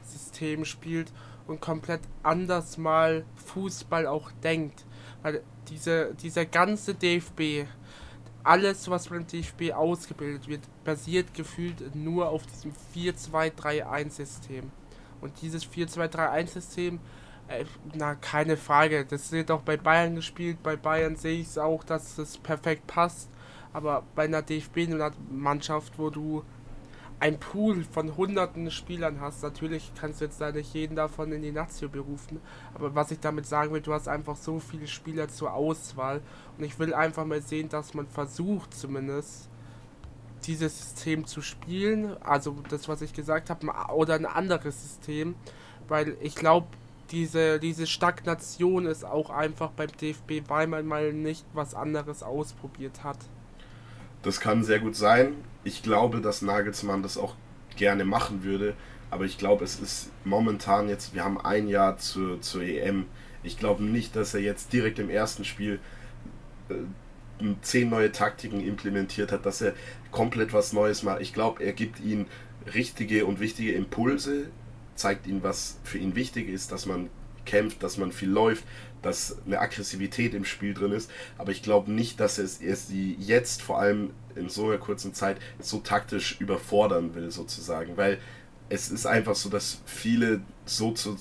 [0.02, 1.12] System spielt
[1.46, 4.84] und komplett anders mal Fußball auch denkt.
[5.22, 7.66] Weil diese, dieser ganze DFB,
[8.42, 14.70] alles, was beim DFB ausgebildet wird, basiert gefühlt nur auf diesem 4-2-3-1-System.
[15.24, 17.00] Und dieses 4-2-3-1-System,
[17.48, 19.06] äh, na, keine Frage.
[19.06, 20.62] Das wird auch bei Bayern gespielt.
[20.62, 23.30] Bei Bayern sehe ich es auch, dass das perfekt passt.
[23.72, 26.44] Aber bei einer DFB-Mannschaft, wo du
[27.20, 31.40] ein Pool von hunderten Spielern hast, natürlich kannst du jetzt da nicht jeden davon in
[31.40, 32.38] die Nazio berufen.
[32.74, 36.20] Aber was ich damit sagen will, du hast einfach so viele Spieler zur Auswahl.
[36.58, 39.48] Und ich will einfach mal sehen, dass man versucht zumindest
[40.46, 45.34] dieses System zu spielen, also das, was ich gesagt habe, oder ein anderes System,
[45.88, 46.66] weil ich glaube,
[47.10, 53.04] diese, diese Stagnation ist auch einfach beim DFB, weil man mal nicht was anderes ausprobiert
[53.04, 53.18] hat.
[54.22, 55.34] Das kann sehr gut sein.
[55.64, 57.34] Ich glaube, dass Nagelsmann das auch
[57.76, 58.74] gerne machen würde,
[59.10, 63.06] aber ich glaube, es ist momentan jetzt, wir haben ein Jahr zur, zur EM.
[63.42, 65.78] Ich glaube nicht, dass er jetzt direkt im ersten Spiel
[66.70, 66.74] äh,
[67.62, 69.74] zehn neue Taktiken implementiert hat, dass er
[70.10, 71.20] komplett was Neues macht.
[71.20, 72.26] Ich glaube, er gibt ihnen
[72.72, 74.48] richtige und wichtige Impulse,
[74.94, 77.10] zeigt ihnen, was für ihn wichtig ist, dass man
[77.44, 78.64] kämpft, dass man viel läuft,
[79.02, 81.10] dass eine Aggressivität im Spiel drin ist.
[81.36, 85.38] Aber ich glaube nicht, dass er sie jetzt vor allem in so einer kurzen Zeit
[85.60, 87.96] so taktisch überfordern will, sozusagen.
[87.96, 88.18] Weil
[88.68, 91.16] es ist einfach so, dass viele so zu,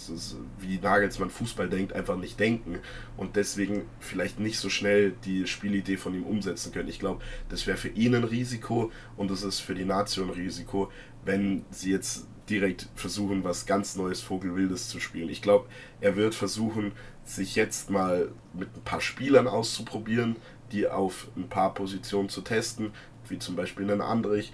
[0.59, 2.79] wie Nagelsmann Fußball denkt, einfach nicht denken
[3.17, 6.87] und deswegen vielleicht nicht so schnell die Spielidee von ihm umsetzen können.
[6.87, 10.35] Ich glaube, das wäre für ihn ein Risiko und es ist für die Nation ein
[10.35, 10.89] Risiko,
[11.25, 15.29] wenn sie jetzt direkt versuchen, was ganz Neues Vogelwildes zu spielen.
[15.29, 15.67] Ich glaube,
[16.01, 16.93] er wird versuchen,
[17.25, 20.37] sich jetzt mal mit ein paar Spielern auszuprobieren,
[20.71, 22.91] die auf ein paar Positionen zu testen,
[23.27, 24.51] wie zum Beispiel einen Andrich.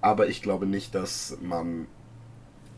[0.00, 1.86] Aber ich glaube nicht, dass man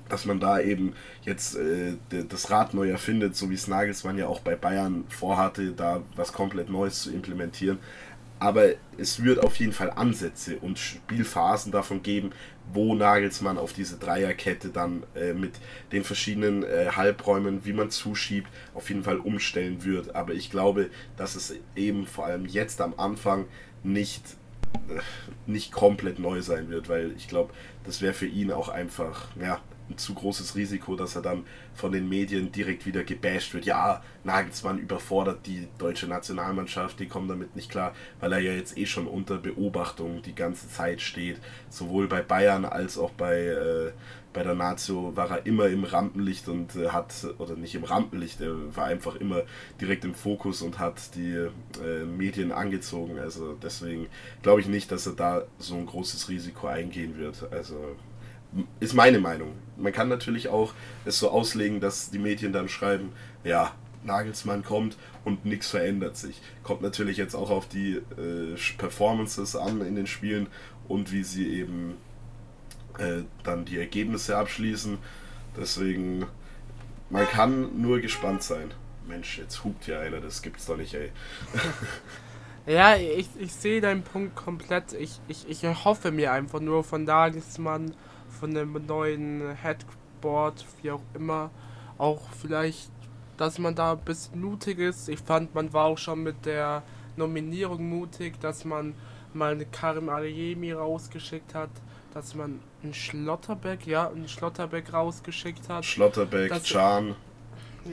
[0.09, 1.95] dass man da eben jetzt äh,
[2.29, 6.33] das Rad neu erfindet, so wie es Nagelsmann ja auch bei Bayern vorhatte, da was
[6.33, 7.79] komplett Neues zu implementieren.
[8.41, 12.31] Aber es wird auf jeden Fall Ansätze und Spielphasen davon geben,
[12.73, 15.55] wo Nagelsmann auf diese Dreierkette dann äh, mit
[15.91, 20.15] den verschiedenen äh, Halbräumen, wie man zuschiebt, auf jeden Fall umstellen wird.
[20.15, 23.47] Aber ich glaube, dass es eben vor allem jetzt am Anfang
[23.83, 24.23] nicht,
[24.89, 25.01] äh,
[25.47, 27.53] nicht komplett neu sein wird, weil ich glaube,
[27.85, 29.61] das wäre für ihn auch einfach, ja,
[29.91, 33.65] ein zu großes Risiko, dass er dann von den Medien direkt wieder gebasht wird.
[33.65, 38.77] Ja, Nagelsmann überfordert die deutsche Nationalmannschaft, die kommen damit nicht klar, weil er ja jetzt
[38.77, 41.41] eh schon unter Beobachtung die ganze Zeit steht.
[41.71, 43.93] Sowohl bei Bayern als auch bei, äh,
[44.33, 48.41] bei der Nazio war er immer im Rampenlicht und äh, hat, oder nicht im Rampenlicht,
[48.41, 49.43] er war einfach immer
[49.81, 53.19] direkt im Fokus und hat die äh, Medien angezogen.
[53.19, 54.09] Also deswegen
[54.43, 57.51] glaube ich nicht, dass er da so ein großes Risiko eingehen wird.
[57.51, 57.97] Also
[58.81, 59.53] ist meine Meinung.
[59.77, 63.13] Man kann natürlich auch es so auslegen, dass die Medien dann schreiben,
[63.45, 63.73] ja,
[64.05, 66.41] Nagelsmann kommt und nichts verändert sich.
[66.63, 70.49] Kommt natürlich jetzt auch auf die äh, Performances an in den Spielen
[70.87, 71.97] und wie sie eben
[72.99, 74.99] äh, dann die Ergebnisse abschließen.
[75.57, 76.27] Deswegen,
[77.11, 78.73] man kann nur gespannt sein.
[79.07, 81.11] Mensch, jetzt hupt hier einer, das gibt's doch nicht, ey.
[82.67, 84.93] ja, ich, ich sehe deinen Punkt komplett.
[84.93, 87.95] Ich, ich, ich hoffe mir einfach nur von Nagelsmann
[88.39, 91.51] von dem neuen Headboard, wie auch immer,
[91.99, 92.91] auch vielleicht,
[93.37, 95.09] dass man da ein bisschen mutig ist.
[95.09, 96.83] Ich fand, man war auch schon mit der
[97.17, 98.95] Nominierung mutig, dass man
[99.35, 101.71] mal eine Karim Ariemi rausgeschickt hat,
[102.15, 105.85] dass man einen Schlotterbeck, ja, einen Schlotterbeck rausgeschickt hat.
[105.85, 107.15] Schlotterbeck, Chan.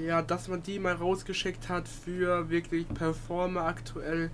[0.06, 4.30] Ja, dass man die mal rausgeschickt hat für wirklich Performer aktuell.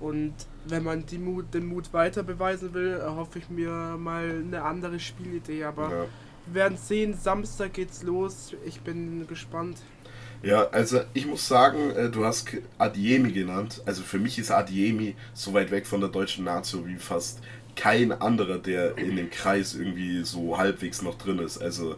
[0.00, 0.34] Und
[0.66, 4.98] wenn man die Mut, den Mut weiter beweisen will, hoffe ich mir mal eine andere
[5.00, 5.64] Spielidee.
[5.64, 6.06] Aber ja.
[6.46, 8.54] wir werden sehen, Samstag geht's los.
[8.64, 9.78] Ich bin gespannt.
[10.42, 13.82] Ja, also ich muss sagen, äh, du hast Adiemi genannt.
[13.86, 17.40] Also für mich ist Adiemi so weit weg von der deutschen Nazio wie fast
[17.76, 21.58] kein anderer, der in dem Kreis irgendwie so halbwegs noch drin ist.
[21.58, 21.96] Also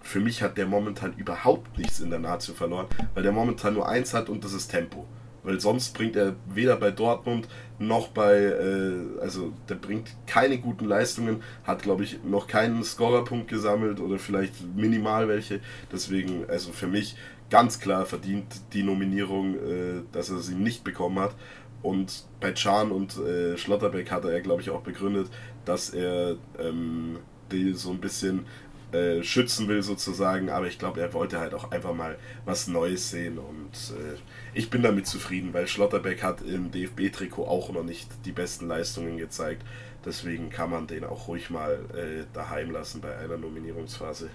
[0.00, 3.88] für mich hat der momentan überhaupt nichts in der Nazio verloren, weil der momentan nur
[3.88, 5.06] eins hat und das ist Tempo.
[5.42, 10.84] Weil sonst bringt er weder bei Dortmund noch bei, äh, also der bringt keine guten
[10.84, 15.60] Leistungen, hat glaube ich noch keinen Scorerpunkt gesammelt oder vielleicht minimal welche.
[15.90, 17.16] Deswegen, also für mich
[17.50, 21.34] ganz klar verdient die Nominierung, äh, dass er sie nicht bekommen hat.
[21.82, 25.28] Und bei Chan und äh, Schlotterbeck hat er, glaube ich, auch begründet,
[25.64, 27.18] dass er ähm,
[27.50, 28.46] die so ein bisschen
[28.92, 33.10] äh, schützen will sozusagen, aber ich glaube, er wollte halt auch einfach mal was Neues
[33.10, 34.18] sehen und äh,
[34.54, 39.16] ich bin damit zufrieden, weil Schlotterbeck hat im DFB-Trikot auch noch nicht die besten Leistungen
[39.16, 39.64] gezeigt.
[40.04, 44.30] Deswegen kann man den auch ruhig mal äh, daheim lassen bei einer Nominierungsphase.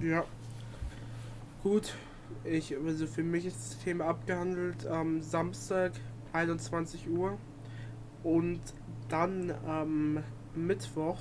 [0.00, 0.24] Ja.
[1.62, 1.94] Gut.
[2.44, 5.92] Ich, also für mich ist das Thema abgehandelt am Samstag
[6.32, 7.38] 21 Uhr
[8.22, 8.60] und
[9.08, 10.22] dann am
[10.54, 11.18] Mittwoch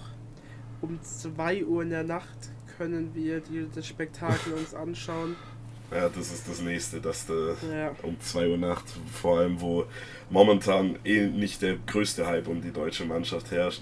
[0.81, 5.35] um 2 Uhr in der Nacht können wir die, das Spektakel uns anschauen.
[5.91, 7.91] Ja, das ist das nächste, dass du ja.
[8.03, 9.85] um 2 Uhr Nacht, vor allem wo
[10.29, 13.81] momentan eh nicht der größte Hype um die deutsche Mannschaft herrscht.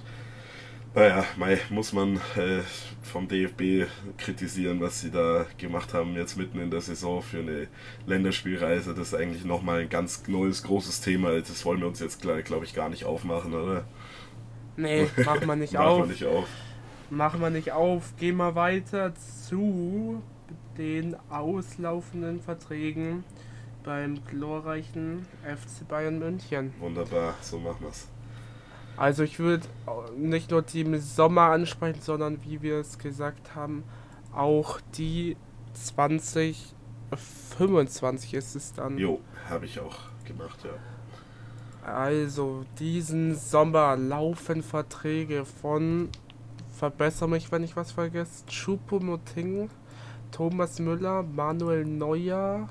[0.96, 1.26] Naja,
[1.70, 2.62] muss man äh,
[3.04, 7.68] vom DFB kritisieren, was sie da gemacht haben jetzt mitten in der Saison für eine
[8.08, 8.96] Länderspielreise.
[8.96, 11.40] Das ist eigentlich nochmal ein ganz neues, großes Thema.
[11.40, 13.86] Das wollen wir uns jetzt, glaube ich, gar nicht aufmachen, oder?
[14.76, 16.00] Nee, machen wir nicht auf.
[16.00, 16.48] Machen wir nicht auf.
[17.10, 18.16] Machen wir nicht auf.
[18.18, 20.22] Gehen wir weiter zu
[20.78, 23.24] den auslaufenden Verträgen
[23.84, 26.74] beim glorreichen FC Bayern München.
[26.80, 28.08] Wunderbar, so machen wir es.
[28.98, 29.66] Also ich würde
[30.18, 33.86] nicht nur die im Sommer ansprechen, sondern wie wir es gesagt haben,
[34.34, 35.38] auch die
[35.74, 38.98] 2025 ist es dann.
[38.98, 40.72] Jo, habe ich auch gemacht, ja.
[41.90, 46.10] Also diesen Sommer laufen Verträge von,
[46.78, 49.70] verbessere mich, wenn ich was vergesse, Chupomoting,
[50.32, 52.70] Thomas Müller, Manuel Neuer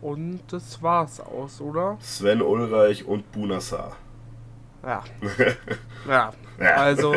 [0.00, 1.96] und das war's aus, oder?
[2.00, 3.96] Sven Ulreich und Bunasar.
[4.82, 5.02] Ja.
[6.08, 6.32] ja.
[6.60, 6.74] ja.
[6.76, 7.14] Also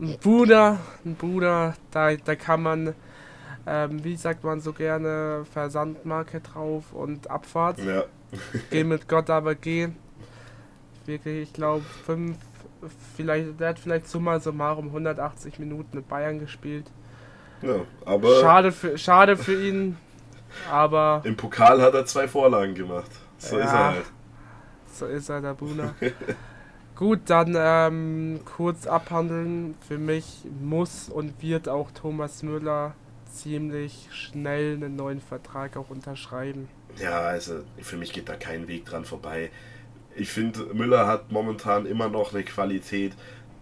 [0.00, 2.94] ein Bruder, ein Bruder, da, da kann man,
[3.66, 7.78] ähm, wie sagt man so gerne, Versandmarke drauf und Abfahrt.
[7.78, 8.04] Ja.
[8.70, 9.88] geh mit Gott, aber geh.
[11.06, 12.36] Wirklich, ich glaube, fünf,
[13.16, 16.90] vielleicht, der hat vielleicht summa summarum 180 Minuten mit Bayern gespielt.
[17.62, 18.40] Ja, aber.
[18.40, 19.96] Schade für, schade für ihn,
[20.70, 21.22] aber.
[21.24, 23.10] Im Pokal hat er zwei Vorlagen gemacht.
[23.38, 24.04] So ja, ist er halt.
[24.92, 25.94] So ist er, der Buna.
[26.96, 29.74] Gut, dann ähm, kurz abhandeln.
[29.86, 32.94] Für mich muss und wird auch Thomas Müller
[33.30, 36.68] ziemlich schnell einen neuen Vertrag auch unterschreiben.
[36.96, 39.50] Ja, also für mich geht da kein Weg dran vorbei.
[40.16, 43.12] Ich finde, Müller hat momentan immer noch eine Qualität,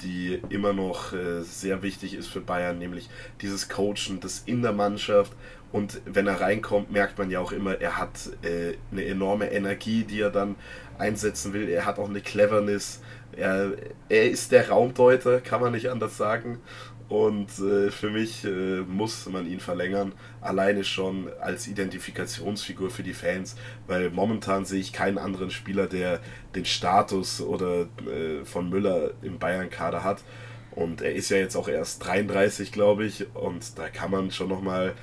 [0.02, 3.08] die immer noch äh, sehr wichtig ist für Bayern, nämlich
[3.40, 5.32] dieses Coachen, das in der Mannschaft.
[5.72, 10.04] Und wenn er reinkommt, merkt man ja auch immer, er hat äh, eine enorme Energie,
[10.04, 10.54] die er dann
[10.98, 11.68] einsetzen will.
[11.68, 13.00] Er hat auch eine Cleverness.
[13.36, 13.72] Er,
[14.08, 16.60] er ist der Raumdeuter, kann man nicht anders sagen.
[17.08, 23.12] Und äh, für mich äh, muss man ihn verlängern, alleine schon als Identifikationsfigur für die
[23.12, 26.20] Fans, weil momentan sehe ich keinen anderen Spieler, der
[26.54, 30.24] den Status oder äh, von Müller im Bayern-Kader hat.
[30.70, 34.48] Und er ist ja jetzt auch erst 33, glaube ich, und da kann man schon
[34.48, 34.94] nochmal,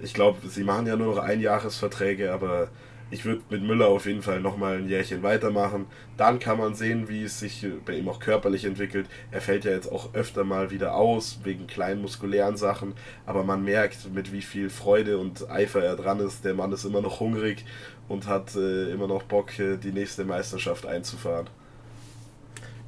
[0.00, 2.70] ich glaube, sie machen ja nur noch Einjahresverträge, aber
[3.10, 5.86] ich würde mit Müller auf jeden Fall nochmal ein Jährchen weitermachen.
[6.16, 9.08] Dann kann man sehen, wie es sich bei ihm auch körperlich entwickelt.
[9.30, 12.94] Er fällt ja jetzt auch öfter mal wieder aus, wegen kleinen muskulären Sachen.
[13.24, 16.44] Aber man merkt, mit wie viel Freude und Eifer er dran ist.
[16.44, 17.64] Der Mann ist immer noch hungrig
[18.08, 21.48] und hat äh, immer noch Bock, äh, die nächste Meisterschaft einzufahren.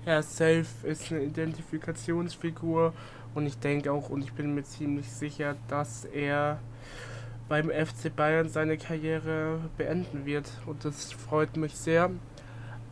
[0.07, 2.95] Ja, Self ist eine Identifikationsfigur
[3.35, 6.59] und ich denke auch und ich bin mir ziemlich sicher, dass er
[7.51, 10.49] beim FC Bayern seine Karriere beenden wird.
[10.67, 12.11] Und das freut mich sehr.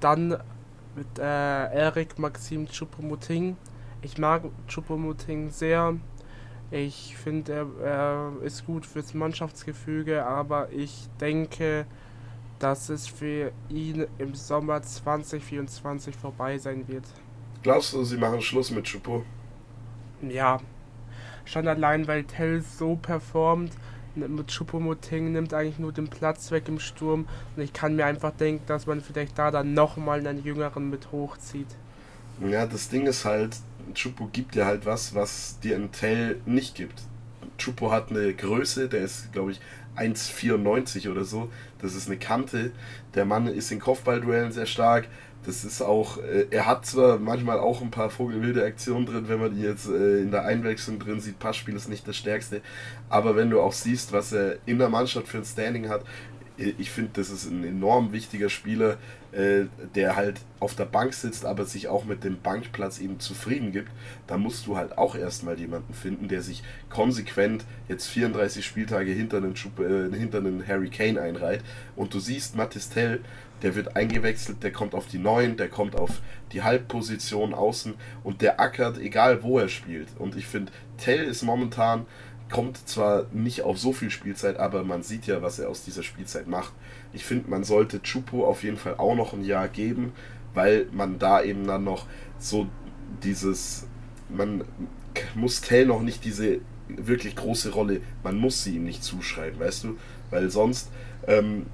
[0.00, 0.36] Dann
[0.96, 3.56] mit äh, Erik Maxim Choupo-Moting.
[4.02, 5.96] Ich mag Choupo-Moting sehr.
[6.72, 11.86] Ich finde, er, er ist gut fürs Mannschaftsgefüge, aber ich denke,
[12.58, 17.04] dass es für ihn im Sommer 2024 vorbei sein wird.
[17.62, 19.24] Glaubst du, sie machen Schluss mit Choupo?
[20.20, 20.58] Ja.
[21.44, 23.72] Schon allein, weil Tell so performt
[24.14, 28.32] mit Choupo-Moting nimmt eigentlich nur den Platz weg im Sturm und ich kann mir einfach
[28.32, 31.68] denken, dass man vielleicht da dann nochmal einen Jüngeren mit hochzieht.
[32.46, 33.56] Ja, das Ding ist halt,
[33.94, 37.02] Chupo gibt dir halt was, was dir ein Tell nicht gibt.
[37.58, 39.60] Chupo hat eine Größe, der ist, glaube ich,
[39.96, 41.50] 1,94 oder so.
[41.80, 42.70] Das ist eine Kante.
[43.14, 45.08] Der Mann ist in Kopfballduellen sehr stark.
[45.48, 49.40] Das ist auch, äh, er hat zwar manchmal auch ein paar vogelwilde Aktionen drin, wenn
[49.40, 51.38] man die jetzt äh, in der Einwechslung drin sieht.
[51.38, 52.60] Passspiel ist nicht das stärkste.
[53.08, 56.04] Aber wenn du auch siehst, was er in der Mannschaft für ein Standing hat,
[56.58, 58.98] ich finde, das ist ein enorm wichtiger Spieler,
[59.30, 63.72] äh, der halt auf der Bank sitzt, aber sich auch mit dem Bankplatz eben zufrieden
[63.72, 63.90] gibt.
[64.26, 69.38] Da musst du halt auch erstmal jemanden finden, der sich konsequent jetzt 34 Spieltage hinter
[69.38, 71.62] einen, äh, hinter einen Harry Kane einreiht.
[71.94, 73.20] Und du siehst, Mathis Tell,
[73.62, 76.20] der wird eingewechselt, der kommt auf die 9, der kommt auf
[76.52, 80.08] die Halbposition außen und der ackert, egal wo er spielt.
[80.18, 82.06] Und ich finde, Tell ist momentan
[82.50, 86.02] kommt zwar nicht auf so viel Spielzeit, aber man sieht ja, was er aus dieser
[86.02, 86.72] Spielzeit macht.
[87.12, 90.12] Ich finde, man sollte Chupo auf jeden Fall auch noch ein Jahr geben,
[90.54, 92.06] weil man da eben dann noch
[92.38, 92.66] so
[93.22, 93.86] dieses,
[94.28, 94.64] man
[95.34, 99.84] muss Tell noch nicht diese wirklich große Rolle, man muss sie ihm nicht zuschreiben, weißt
[99.84, 99.98] du,
[100.30, 100.90] weil sonst
[101.26, 101.66] ähm,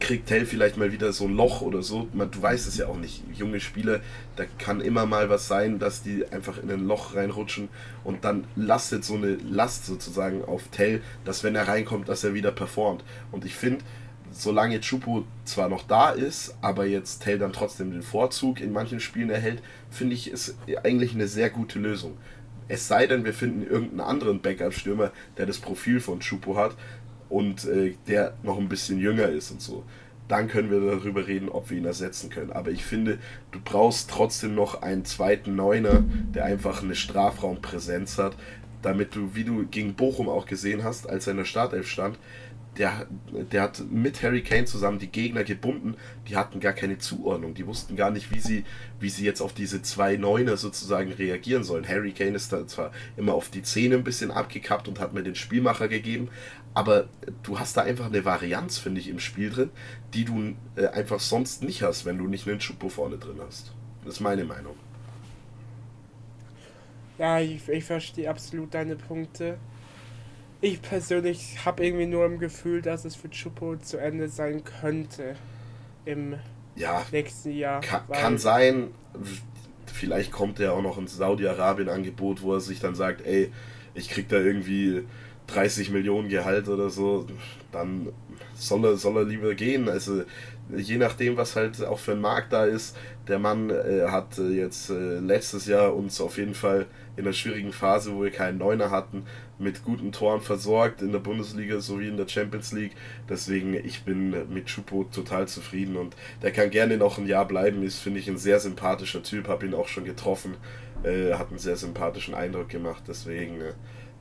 [0.00, 2.08] kriegt Tell vielleicht mal wieder so ein Loch oder so.
[2.12, 3.22] Man, du weißt es ja auch nicht.
[3.34, 4.00] Junge Spieler,
[4.36, 7.68] da kann immer mal was sein, dass die einfach in ein Loch reinrutschen
[8.04, 12.34] und dann lastet so eine Last sozusagen auf Tell, dass wenn er reinkommt, dass er
[12.34, 13.04] wieder performt.
[13.32, 13.84] Und ich finde,
[14.30, 19.00] solange Chupo zwar noch da ist, aber jetzt Tell dann trotzdem den Vorzug in manchen
[19.00, 22.16] Spielen erhält, finde ich, ist eigentlich eine sehr gute Lösung.
[22.68, 26.74] Es sei denn, wir finden irgendeinen anderen Backup-Stürmer, der das Profil von Chupo hat,
[27.28, 29.84] und äh, der noch ein bisschen jünger ist und so.
[30.28, 32.50] Dann können wir darüber reden, ob wir ihn ersetzen können.
[32.50, 33.18] Aber ich finde,
[33.52, 36.02] du brauchst trotzdem noch einen zweiten Neuner,
[36.34, 38.36] der einfach eine Strafraumpräsenz hat,
[38.82, 42.18] damit du, wie du gegen Bochum auch gesehen hast, als er in der Startelf stand,
[42.78, 43.06] der,
[43.52, 45.96] der hat mit Harry Kane zusammen die Gegner gebunden,
[46.28, 48.64] die hatten gar keine Zuordnung, die wussten gar nicht, wie sie,
[49.00, 51.88] wie sie jetzt auf diese zwei Neuner sozusagen reagieren sollen.
[51.88, 55.22] Harry Kane ist da zwar immer auf die Zähne ein bisschen abgekappt und hat mir
[55.22, 56.28] den Spielmacher gegeben,
[56.74, 57.08] aber
[57.42, 59.70] du hast da einfach eine Varianz, finde ich, im Spiel drin,
[60.12, 63.72] die du äh, einfach sonst nicht hast, wenn du nicht einen Schupo vorne drin hast.
[64.04, 64.74] Das ist meine Meinung.
[67.18, 69.58] Ja, ich, ich verstehe absolut deine Punkte.
[70.60, 75.36] Ich persönlich habe irgendwie nur im Gefühl, dass es für Chupo zu Ende sein könnte
[76.04, 76.36] im
[76.74, 77.80] ja, nächsten Jahr.
[77.80, 78.88] Kann, kann sein,
[79.86, 83.52] vielleicht kommt er auch noch ins Saudi-Arabien-Angebot, wo er sich dann sagt, ey,
[83.94, 85.04] ich krieg da irgendwie
[85.48, 87.26] 30 Millionen Gehalt oder so,
[87.72, 88.08] dann
[88.54, 89.88] soll er, soll er lieber gehen.
[89.88, 90.24] Also
[90.74, 92.96] je nachdem, was halt auch für ein Markt da ist.
[93.28, 97.32] Der Mann äh, hat äh, jetzt äh, letztes Jahr uns auf jeden Fall in einer
[97.32, 99.24] schwierigen Phase, wo wir keinen Neuner hatten,
[99.58, 102.92] mit guten Toren versorgt in der Bundesliga sowie in der Champions League.
[103.28, 107.82] Deswegen, ich bin mit Chupo total zufrieden und der kann gerne noch ein Jahr bleiben.
[107.82, 110.56] Ist, finde ich, ein sehr sympathischer Typ, habe ihn auch schon getroffen,
[111.02, 113.04] äh, hat einen sehr sympathischen Eindruck gemacht.
[113.08, 113.60] Deswegen,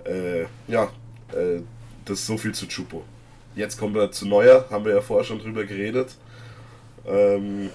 [0.06, 0.86] äh, ja,
[1.34, 1.62] äh,
[2.06, 3.04] das ist so viel zu Chupo.
[3.56, 6.16] Jetzt kommen wir zu Neuer, haben wir ja vorher schon drüber geredet.
[7.08, 7.70] Ähm,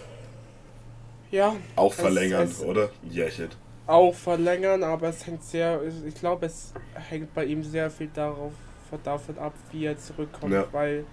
[1.31, 1.55] ja.
[1.77, 2.91] Auch verlängern, es, es oder?
[3.03, 3.49] Ein Jährchen.
[3.91, 8.53] Auch verlängern, aber es hängt sehr, ich glaube, es hängt bei ihm sehr viel darauf,
[9.03, 10.65] davon ab, wie er zurückkommt, ja.
[10.71, 11.05] weil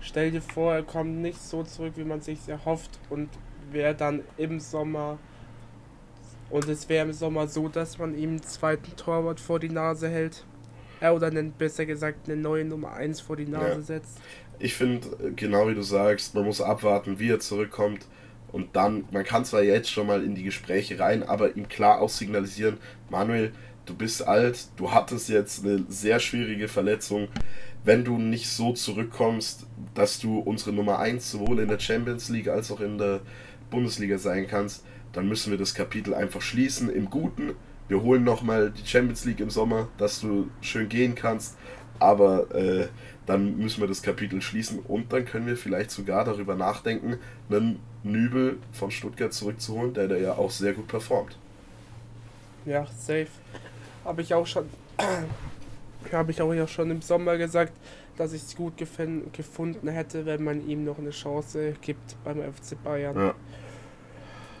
[0.00, 3.28] stell dir vor, er kommt nicht so zurück, wie man sich erhofft und
[3.70, 5.18] wäre dann im Sommer
[6.48, 10.08] und es wäre im Sommer so, dass man ihm einen zweiten Torwart vor die Nase
[10.08, 10.44] hält
[11.00, 13.80] äh, oder einen, besser gesagt eine neue Nummer 1 vor die Nase ja.
[13.82, 14.18] setzt.
[14.58, 18.06] Ich finde, genau wie du sagst, man muss abwarten, wie er zurückkommt.
[18.52, 22.00] Und dann, man kann zwar jetzt schon mal in die Gespräche rein, aber ihm klar
[22.00, 22.76] auch signalisieren,
[23.10, 23.52] Manuel,
[23.86, 27.28] du bist alt, du hattest jetzt eine sehr schwierige Verletzung.
[27.84, 32.48] Wenn du nicht so zurückkommst, dass du unsere Nummer 1 sowohl in der Champions League
[32.48, 33.20] als auch in der
[33.70, 37.54] Bundesliga sein kannst, dann müssen wir das Kapitel einfach schließen im Guten
[37.92, 41.58] wir holen nochmal die Champions League im Sommer, dass du schön gehen kannst.
[41.98, 42.88] Aber äh,
[43.26, 47.18] dann müssen wir das Kapitel schließen und dann können wir vielleicht sogar darüber nachdenken,
[47.50, 51.36] einen Nübel von Stuttgart zurückzuholen, der da ja auch sehr gut performt.
[52.64, 53.28] Ja, safe.
[54.04, 54.68] Habe ich auch schon,
[56.12, 57.72] habe ich auch ja schon im Sommer gesagt,
[58.16, 62.82] dass ich es gut gefunden hätte, wenn man ihm noch eine Chance gibt beim FC
[62.82, 63.16] Bayern.
[63.16, 63.34] Ja.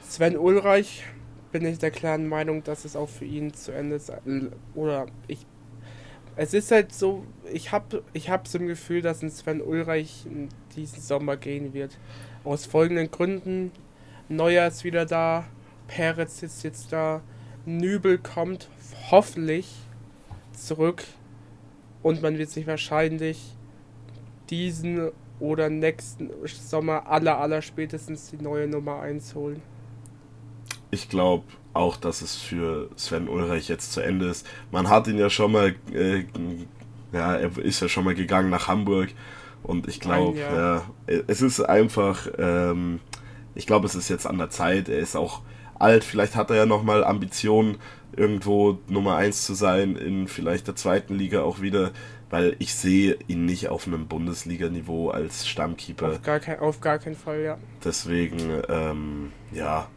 [0.08, 1.04] Sven Ulreich
[1.52, 5.46] bin ich der klaren Meinung, dass es auch für ihn zu Ende sein oder ich
[6.34, 10.26] es ist halt so, ich habe ich hab so ein Gefühl, dass ein Sven Ulreich
[10.74, 11.98] diesen Sommer gehen wird.
[12.44, 13.70] Aus folgenden Gründen.
[14.28, 15.44] Neuer ist wieder da,
[15.86, 17.22] Peretz ist jetzt da,
[17.66, 18.68] Nübel kommt
[19.10, 19.68] hoffentlich
[20.52, 21.04] zurück.
[22.02, 23.54] Und man wird sich wahrscheinlich
[24.50, 29.62] diesen oder nächsten Sommer aller aller spätestens die neue Nummer 1 holen.
[30.90, 34.46] Ich glaube auch, dass es für Sven Ulreich jetzt zu Ende ist.
[34.70, 36.24] Man hat ihn ja schon mal, äh,
[37.12, 39.10] ja, er ist ja schon mal gegangen nach Hamburg
[39.62, 43.00] und ich glaube, ja, es ist einfach, ähm,
[43.54, 44.88] ich glaube, es ist jetzt an der Zeit.
[44.88, 45.42] Er ist auch
[45.78, 47.78] alt, vielleicht hat er ja nochmal Ambitionen,
[48.14, 51.92] irgendwo Nummer 1 zu sein, in vielleicht der zweiten Liga auch wieder,
[52.30, 56.12] weil ich sehe ihn nicht auf einem Bundesliga-Niveau als Stammkeeper.
[56.12, 57.58] Auf gar, kein, auf gar keinen Fall, ja.
[57.84, 59.88] Deswegen, ähm, ja,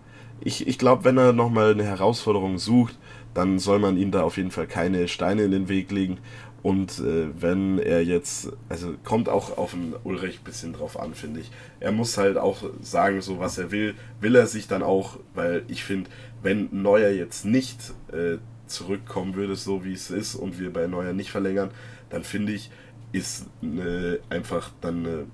[0.42, 2.98] ich, ich glaube, wenn er nochmal eine Herausforderung sucht,
[3.34, 6.20] dann soll man ihm da auf jeden Fall keine Steine in den Weg legen.
[6.66, 11.14] Und äh, wenn er jetzt, also kommt auch auf den Ulrich ein bisschen drauf an,
[11.14, 11.52] finde ich.
[11.80, 13.94] Er muss halt auch sagen, so was er will.
[14.20, 16.10] Will er sich dann auch, weil ich finde,
[16.42, 21.14] wenn Neuer jetzt nicht äh, zurückkommen würde, so wie es ist, und wir bei Neuer
[21.14, 21.70] nicht verlängern,
[22.10, 22.72] dann finde ich,
[23.12, 25.26] ist äh, einfach dann äh,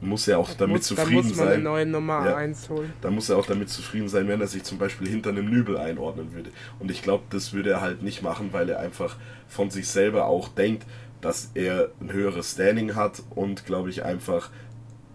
[0.00, 1.22] muss er auch damit muss, zufrieden sein.
[1.22, 1.54] Dann muss man sein.
[1.54, 2.92] eine neue Nummer ja, 1 holen.
[3.00, 5.76] Dann muss er auch damit zufrieden sein, wenn er sich zum Beispiel hinter einem Nübel
[5.76, 6.50] einordnen würde.
[6.78, 9.16] Und ich glaube, das würde er halt nicht machen, weil er einfach
[9.48, 10.86] von sich selber auch denkt,
[11.20, 14.50] dass er ein höheres Standing hat und glaube ich einfach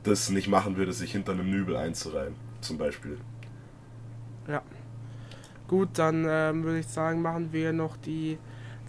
[0.04, 3.18] das nicht machen würde, sich hinter einem Nübel einzureihen, zum Beispiel.
[4.48, 4.62] Ja.
[5.70, 8.38] Gut, dann ähm, würde ich sagen, machen wir noch die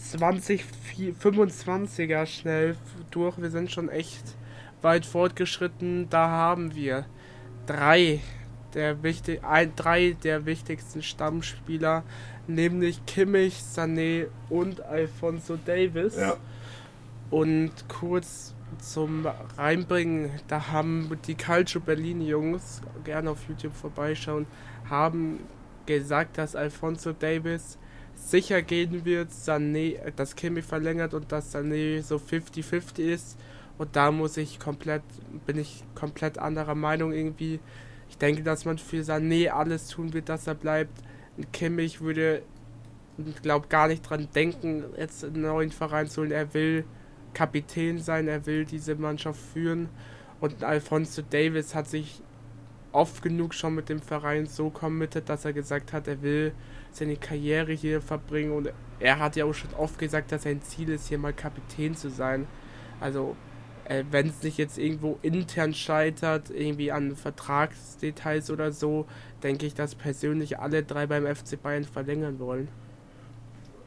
[0.01, 2.77] 2025er schnell
[3.13, 3.41] durch.
[3.41, 4.35] Wir sind schon echt
[4.85, 6.09] weit fortgeschritten.
[6.11, 7.07] Da haben wir
[7.67, 8.21] drei
[8.75, 12.03] der, wichtig, ein, drei der wichtigsten Stammspieler,
[12.47, 16.17] nämlich Kimmich, Sané und Alfonso Davis.
[16.17, 16.37] Ja.
[17.31, 19.27] Und kurz zum
[19.57, 24.47] Reinbringen, da haben die Calcio Berlin Jungs, gerne auf YouTube vorbeischauen,
[24.89, 25.41] haben
[25.87, 27.79] gesagt, dass Alfonso Davis
[28.15, 33.39] sicher gehen wird, Sané, dass Kimmich verlängert und dass Sané so 50-50 ist.
[33.79, 35.03] Und da muss ich komplett,
[35.47, 37.61] bin ich komplett anderer Meinung irgendwie.
[38.09, 41.03] Ich denke, dass man für Sané alles tun wird, dass er bleibt.
[41.53, 42.43] Kimmich würde,
[43.43, 46.31] glaube gar nicht dran denken, jetzt einen neuen Verein zu holen.
[46.31, 46.85] Er will
[47.33, 49.89] Kapitän sein, er will diese Mannschaft führen.
[50.41, 52.23] Und Alfonso Davis hat sich
[52.93, 56.53] oft genug schon mit dem Verein so committed, dass er gesagt hat, er will
[56.93, 58.53] seine Karriere hier verbringen.
[58.53, 61.97] Und er hat ja auch schon oft gesagt, dass sein Ziel ist, hier mal Kapitän
[61.97, 62.47] zu sein.
[63.01, 63.37] Also
[63.85, 69.07] äh, wenn es nicht jetzt irgendwo intern scheitert, irgendwie an Vertragsdetails oder so,
[69.43, 72.69] denke ich, dass persönlich alle drei beim FC Bayern verlängern wollen.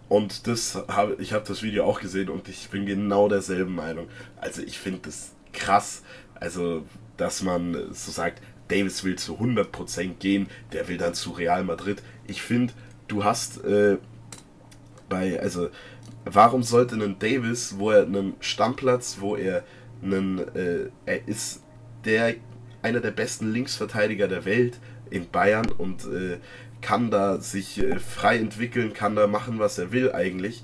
[0.10, 4.08] Und das habe ich habe das Video auch gesehen und ich bin genau derselben Meinung.
[4.38, 6.04] Also ich finde das krass,
[6.36, 6.86] also
[7.18, 12.02] dass man so sagt, Davis will zu 100% gehen, der will dann zu Real Madrid.
[12.28, 12.74] Ich finde,
[13.08, 13.98] du hast äh,
[15.10, 15.70] bei, also
[16.26, 19.64] warum sollte ein Davis, wo er einen Stammplatz, wo er
[20.04, 21.64] einen, äh, er ist
[22.06, 22.36] der
[22.82, 24.80] einer der besten Linksverteidiger der Welt
[25.10, 26.38] in Bayern und äh,
[26.82, 30.64] kann da sich äh, frei entwickeln, kann da machen, was er will eigentlich.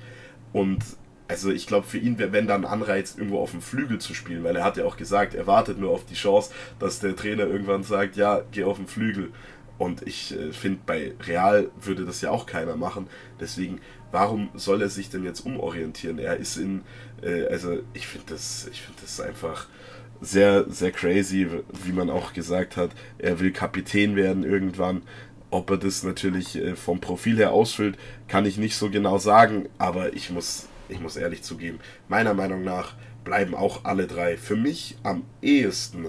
[0.52, 0.84] Und
[1.28, 4.44] also ich glaube für ihn wäre wenn dann Anreiz, irgendwo auf dem Flügel zu spielen,
[4.44, 7.48] weil er hat ja auch gesagt, er wartet nur auf die Chance, dass der Trainer
[7.48, 9.32] irgendwann sagt, ja, geh auf den Flügel.
[9.78, 13.08] Und ich äh, finde, bei Real würde das ja auch keiner machen.
[13.40, 13.82] Deswegen,
[14.12, 16.20] warum soll er sich denn jetzt umorientieren?
[16.20, 16.82] Er ist in,
[17.24, 19.68] äh, also ich finde das, ich das einfach
[20.22, 21.48] sehr, sehr crazy,
[21.84, 22.92] wie man auch gesagt hat.
[23.18, 25.02] Er will Kapitän werden irgendwann.
[25.50, 27.98] Ob er das natürlich äh, vom Profil her ausfüllt,
[28.28, 32.64] kann ich nicht so genau sagen, aber ich muss, ich muss ehrlich zugeben, meiner Meinung
[32.64, 34.38] nach bleiben auch alle drei.
[34.38, 36.08] Für mich am ehesten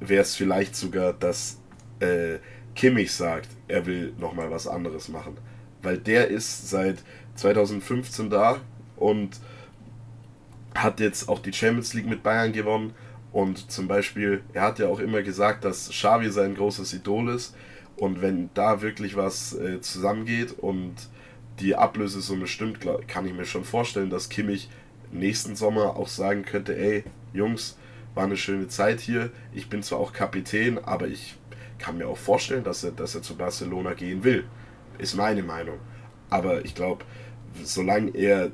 [0.00, 1.58] wäre es vielleicht sogar, dass
[2.00, 2.38] äh,
[2.74, 5.38] Kimmich sagt, er will nochmal was anderes machen.
[5.82, 6.98] Weil der ist seit
[7.36, 8.60] 2015 da
[8.96, 9.40] und
[10.82, 12.94] hat jetzt auch die Champions League mit Bayern gewonnen.
[13.32, 17.54] Und zum Beispiel, er hat ja auch immer gesagt, dass Xavi sein großes Idol ist.
[17.96, 20.94] Und wenn da wirklich was äh, zusammengeht und
[21.60, 24.68] die Ablösesumme stimmt, kann ich mir schon vorstellen, dass Kimmich
[25.12, 27.78] nächsten Sommer auch sagen könnte, ey, Jungs,
[28.14, 29.30] war eine schöne Zeit hier.
[29.52, 31.36] Ich bin zwar auch Kapitän, aber ich
[31.78, 34.44] kann mir auch vorstellen, dass er, dass er zu Barcelona gehen will.
[34.98, 35.78] Ist meine Meinung.
[36.30, 37.04] Aber ich glaube,
[37.62, 38.50] solange er,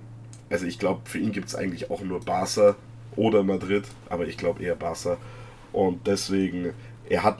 [0.52, 2.76] also ich glaube, für ihn gibt es eigentlich auch nur Barca
[3.16, 5.16] oder Madrid, aber ich glaube eher Barca.
[5.72, 6.74] Und deswegen,
[7.08, 7.38] er hat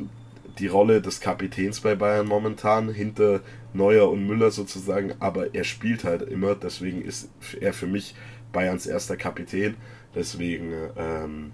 [0.59, 3.41] die Rolle des Kapitäns bei Bayern momentan, hinter
[3.75, 7.29] Neuer und Müller sozusagen, aber er spielt halt immer, deswegen ist
[7.61, 8.15] er für mich
[8.53, 9.77] Bayerns erster Kapitän.
[10.15, 11.53] Deswegen, ähm,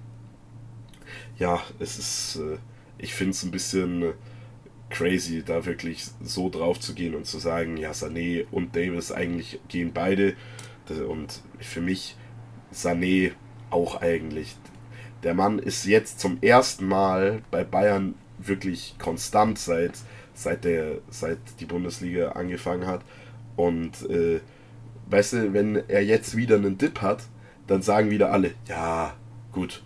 [1.39, 2.37] ja, es ist.
[2.37, 2.59] Äh,
[3.01, 4.13] ich finde es ein bisschen
[4.91, 9.61] crazy, da wirklich so drauf zu gehen und zu sagen, ja, Sané und Davis eigentlich
[9.69, 10.35] gehen beide.
[10.91, 12.17] Und für mich
[12.73, 13.33] Sané
[13.71, 14.57] auch eigentlich.
[15.23, 19.93] Der Mann ist jetzt zum ersten Mal bei Bayern wirklich konstant seit,
[20.35, 23.03] seit, der, seit die Bundesliga angefangen hat.
[23.57, 24.41] Und äh,
[25.11, 27.25] weißt du, wenn er jetzt wieder einen Dip hat,
[27.67, 29.15] dann sagen wieder alle, ja,
[29.53, 29.83] gut,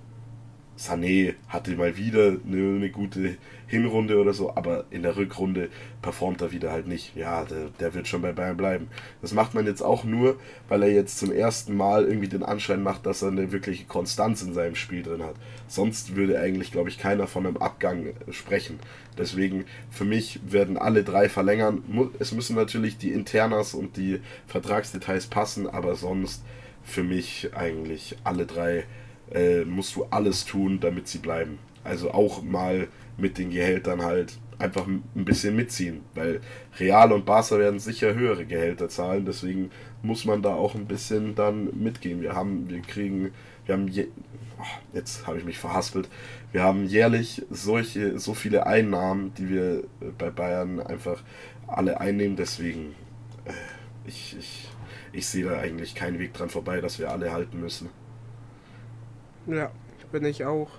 [0.82, 3.36] Sané hatte mal wieder eine, eine, gute
[3.68, 5.68] Hinrunde oder so, aber in der Rückrunde
[6.02, 7.14] performt er wieder halt nicht.
[7.14, 8.88] Ja, der, der, wird schon bei Bayern bleiben.
[9.20, 12.82] Das macht man jetzt auch nur, weil er jetzt zum ersten Mal irgendwie den Anschein
[12.82, 15.36] macht, dass er eine wirkliche Konstanz in seinem Spiel drin hat.
[15.68, 18.80] Sonst würde eigentlich, glaube ich, keiner von einem Abgang sprechen.
[19.16, 22.10] Deswegen, für mich werden alle drei verlängern.
[22.18, 26.42] Es müssen natürlich die Internas und die Vertragsdetails passen, aber sonst
[26.82, 28.84] für mich eigentlich alle drei
[29.30, 31.58] äh, musst du alles tun, damit sie bleiben.
[31.84, 36.40] Also auch mal mit den Gehältern halt einfach ein bisschen mitziehen, weil
[36.78, 39.70] Real und Barca werden sicher höhere Gehälter zahlen, deswegen
[40.02, 42.22] muss man da auch ein bisschen dann mitgehen.
[42.22, 43.32] Wir haben, wir kriegen,
[43.66, 44.06] wir haben je,
[44.58, 46.08] oh, jetzt habe ich mich verhaspelt,
[46.52, 51.22] wir haben jährlich solche, so viele Einnahmen, die wir äh, bei Bayern einfach
[51.66, 52.94] alle einnehmen, deswegen
[53.44, 53.52] äh,
[54.06, 54.68] ich, ich,
[55.12, 57.88] ich sehe da eigentlich keinen Weg dran vorbei, dass wir alle halten müssen.
[59.46, 59.70] Ja,
[60.10, 60.70] bin ich auch.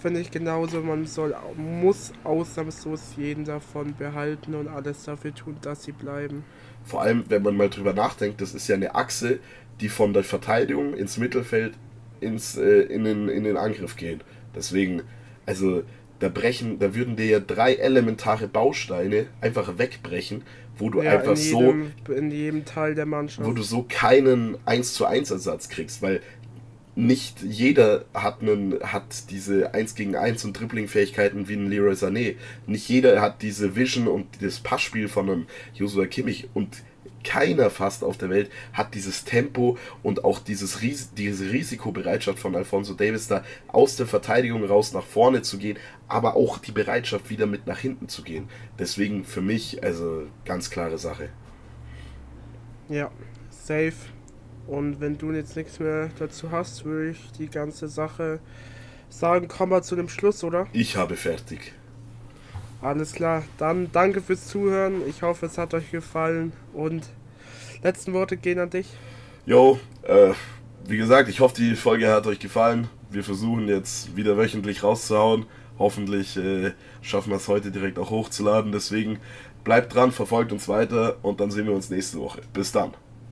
[0.00, 5.84] Finde ich genauso, man soll, muss ausnahmslos jeden davon behalten und alles dafür tun, dass
[5.84, 6.44] sie bleiben.
[6.84, 9.38] Vor allem, wenn man mal drüber nachdenkt, das ist ja eine Achse,
[9.80, 11.74] die von der Verteidigung ins Mittelfeld
[12.20, 14.20] ins, äh, in, den, in den Angriff geht.
[14.54, 15.02] Deswegen,
[15.46, 15.82] also
[16.20, 20.42] da brechen, da würden dir ja drei elementare Bausteine einfach wegbrechen,
[20.78, 23.84] wo du ja, einfach in jedem, so in jedem Teil der Mannschaft, wo du so
[23.88, 26.20] keinen 1 zu 1 Ersatz kriegst, weil
[26.94, 32.36] nicht jeder hat, einen, hat diese 1 gegen 1 und Dribbling-Fähigkeiten wie ein Leroy Sané.
[32.66, 36.48] Nicht jeder hat diese Vision und das Passspiel von einem Joshua Kimmich.
[36.52, 36.82] Und
[37.24, 42.54] keiner fast auf der Welt hat dieses Tempo und auch dieses Ries diese Risikobereitschaft von
[42.56, 45.78] Alfonso Davis da aus der Verteidigung raus nach vorne zu gehen,
[46.08, 48.48] aber auch die Bereitschaft wieder mit nach hinten zu gehen.
[48.78, 51.30] Deswegen für mich also ganz klare Sache.
[52.88, 53.10] Ja,
[53.50, 53.94] safe.
[54.66, 58.40] Und wenn du jetzt nichts mehr dazu hast, würde ich die ganze Sache
[59.08, 60.66] sagen, kommen wir zu dem Schluss, oder?
[60.72, 61.72] Ich habe fertig.
[62.80, 65.02] Alles klar, dann danke fürs Zuhören.
[65.08, 67.08] Ich hoffe, es hat euch gefallen und
[67.82, 68.88] letzten Worte gehen an dich.
[69.46, 70.32] Jo, äh,
[70.86, 72.88] wie gesagt, ich hoffe, die Folge hat euch gefallen.
[73.10, 75.46] Wir versuchen jetzt wieder wöchentlich rauszuhauen.
[75.78, 78.72] Hoffentlich äh, schaffen wir es heute direkt auch hochzuladen.
[78.72, 79.18] Deswegen
[79.64, 82.40] bleibt dran, verfolgt uns weiter und dann sehen wir uns nächste Woche.
[82.52, 82.92] Bis dann.